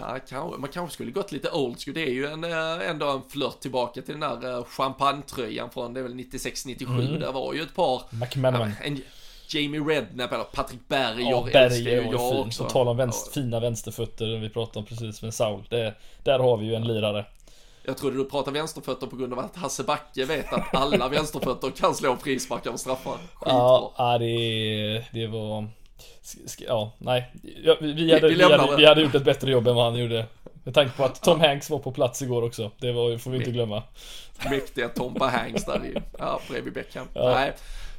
[0.00, 1.94] Ja, kanske, man kanske skulle gått lite old school.
[1.94, 5.94] Det är ju en, eh, ändå en flört tillbaka till den där eh, champagnetröjan från,
[5.94, 6.86] det är väl 96-97.
[6.88, 7.20] Mm.
[7.20, 8.02] Det var ju ett par...
[8.10, 8.72] McManaman.
[8.80, 9.00] Ja, en,
[9.50, 12.46] Jamie Redknapp eller Patrik Berger ja, Berger var jag fin.
[12.46, 12.64] också.
[12.64, 15.64] På tal om vänster, fina vänsterfötter, vi pratade om precis med Saul.
[15.68, 17.24] Det, där har vi ju en lirare.
[17.82, 21.70] Jag trodde du pratade vänsterfötter på grund av att Hasse Backe vet att alla vänsterfötter
[21.70, 23.16] kan slå frisparkar och straffar.
[23.34, 23.90] Skitbra.
[23.96, 25.68] Ja, det, det var
[26.58, 27.30] ja, nej.
[27.80, 29.96] Vi, vi, hade, vi, vi, hade, vi hade gjort ett bättre jobb än vad han
[29.96, 30.26] gjorde.
[30.64, 31.40] Med tanke på att Tom.
[31.40, 32.70] Hanks var på plats igår också.
[32.78, 33.82] Det var, får vi inte glömma.
[34.50, 37.06] Mäktiga Tompa Hanks där i, ja, bredvid Beckham.
[37.12, 37.34] Ja.
[37.34, 37.52] Nej.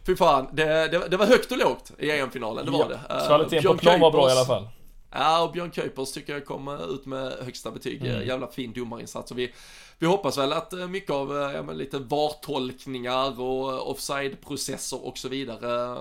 [0.05, 3.15] Fy fan, det, det, det, var högt och lågt i EM-finalen, det var ja.
[3.17, 3.25] det.
[3.27, 4.67] Kvaliteten uh, på plan var bra i alla fall.
[5.11, 8.05] Ja, och Björn Kuipers tycker jag kom ut med högsta betyg.
[8.05, 8.27] Mm.
[8.27, 9.31] Jävla fin domarinsats.
[9.31, 9.53] Och vi,
[9.99, 15.17] vi hoppas väl att eh, mycket av eh, ja, men lite VAR-tolkningar och offside-processer och
[15.17, 15.95] så vidare,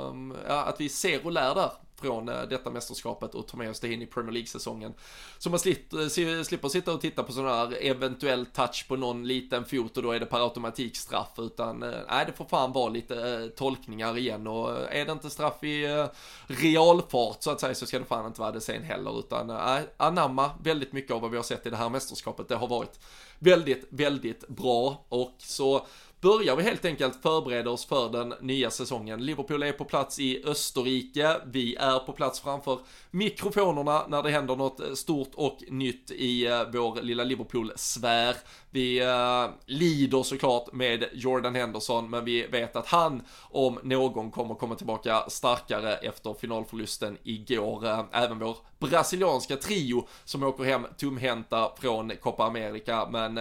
[0.49, 1.71] ja, att vi ser och lär där
[2.01, 4.95] från eh, detta mästerskapet och ta med oss det in i Premier League-säsongen.
[5.39, 9.27] Så man slipper, eh, slipper sitta och titta på sådana här eventuell touch på någon
[9.27, 12.73] liten fot och då är det per automatik straff, utan eh, nej, det får fan
[12.73, 16.07] vara lite tolkningar igen och är det inte straff i
[16.47, 19.83] realfart så att säga så ska det fan inte vara det sen heller, utan nej,
[19.97, 22.49] anamma väldigt mycket av vad vi har sett i det här mästerskapet.
[22.49, 23.01] Det har varit
[23.39, 25.87] väldigt, väldigt bra och så
[26.21, 29.25] börjar vi helt enkelt förbereda oss för den nya säsongen.
[29.25, 31.37] Liverpool är på plats i Österrike.
[31.47, 32.79] Vi är på plats framför
[33.11, 38.37] mikrofonerna när det händer något eh, stort och nytt i eh, vår lilla Liverpool-sfär.
[38.71, 44.55] Vi eh, lider såklart med Jordan Henderson, men vi vet att han om någon kommer
[44.55, 48.07] komma tillbaka starkare efter finalförlusten igår.
[48.13, 53.35] Även vår brasilianska trio som åker hem tomhänta från Copa America, men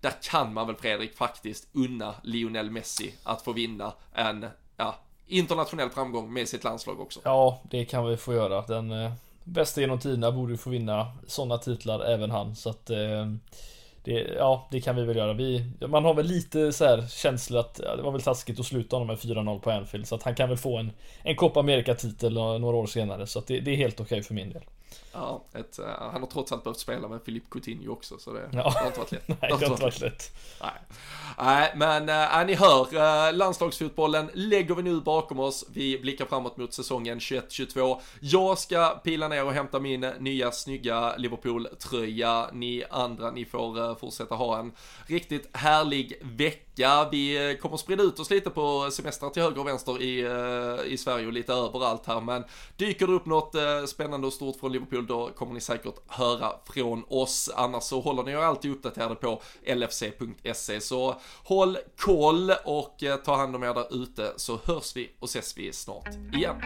[0.00, 4.46] där kan man väl Fredrik faktiskt unna Lionel Messi att få vinna en,
[4.76, 7.20] ja, internationell framgång med sitt landslag också.
[7.24, 8.62] Ja, det kan vi få göra.
[8.66, 9.12] Den eh,
[9.44, 12.56] bästa genom tiderna borde få vinna sådana titlar, även han.
[12.56, 13.26] Så att eh,
[14.04, 15.32] det, ja, det kan vi väl göra.
[15.32, 18.66] Vi, man har väl lite så här känsla att ja, det var väl taskigt att
[18.66, 20.06] sluta honom med 4-0 på Anfield.
[20.06, 20.92] Så att han kan väl få en,
[21.22, 23.26] en Copa America-titel eh, några år senare.
[23.26, 24.62] Så att det, det är helt okej okay för min del.
[25.12, 28.48] Ja, ett, uh, han har trots allt behövt spela med Filip Coutinho också, så det,
[28.52, 28.62] ja.
[28.62, 29.28] det har inte varit lätt.
[29.28, 30.32] Nej, det har inte varit lätt.
[30.60, 30.72] Nej.
[31.38, 32.96] Nej, men äh, ni hör,
[33.28, 35.64] äh, landslagsfotbollen lägger vi nu bakom oss.
[35.72, 38.00] Vi blickar framåt mot säsongen 21-22.
[38.20, 42.50] Jag ska pila ner och hämta min nya snygga Liverpool-tröja.
[42.52, 44.72] Ni andra, ni får fortsätta ha en
[45.06, 46.69] riktigt härlig vecka.
[47.10, 50.92] Vi eh, kommer sprida ut oss lite på semestrar till höger och vänster i, eh,
[50.92, 52.20] i Sverige och lite överallt här.
[52.20, 52.44] Men
[52.76, 56.52] dyker det upp något eh, spännande och stort från Liverpool då kommer ni säkert höra
[56.64, 57.50] från oss.
[57.56, 60.80] Annars så håller ni er alltid uppdaterade på lfc.se.
[60.80, 65.58] Så håll koll och ta hand om er där ute så hörs vi och ses
[65.58, 66.56] vi snart igen.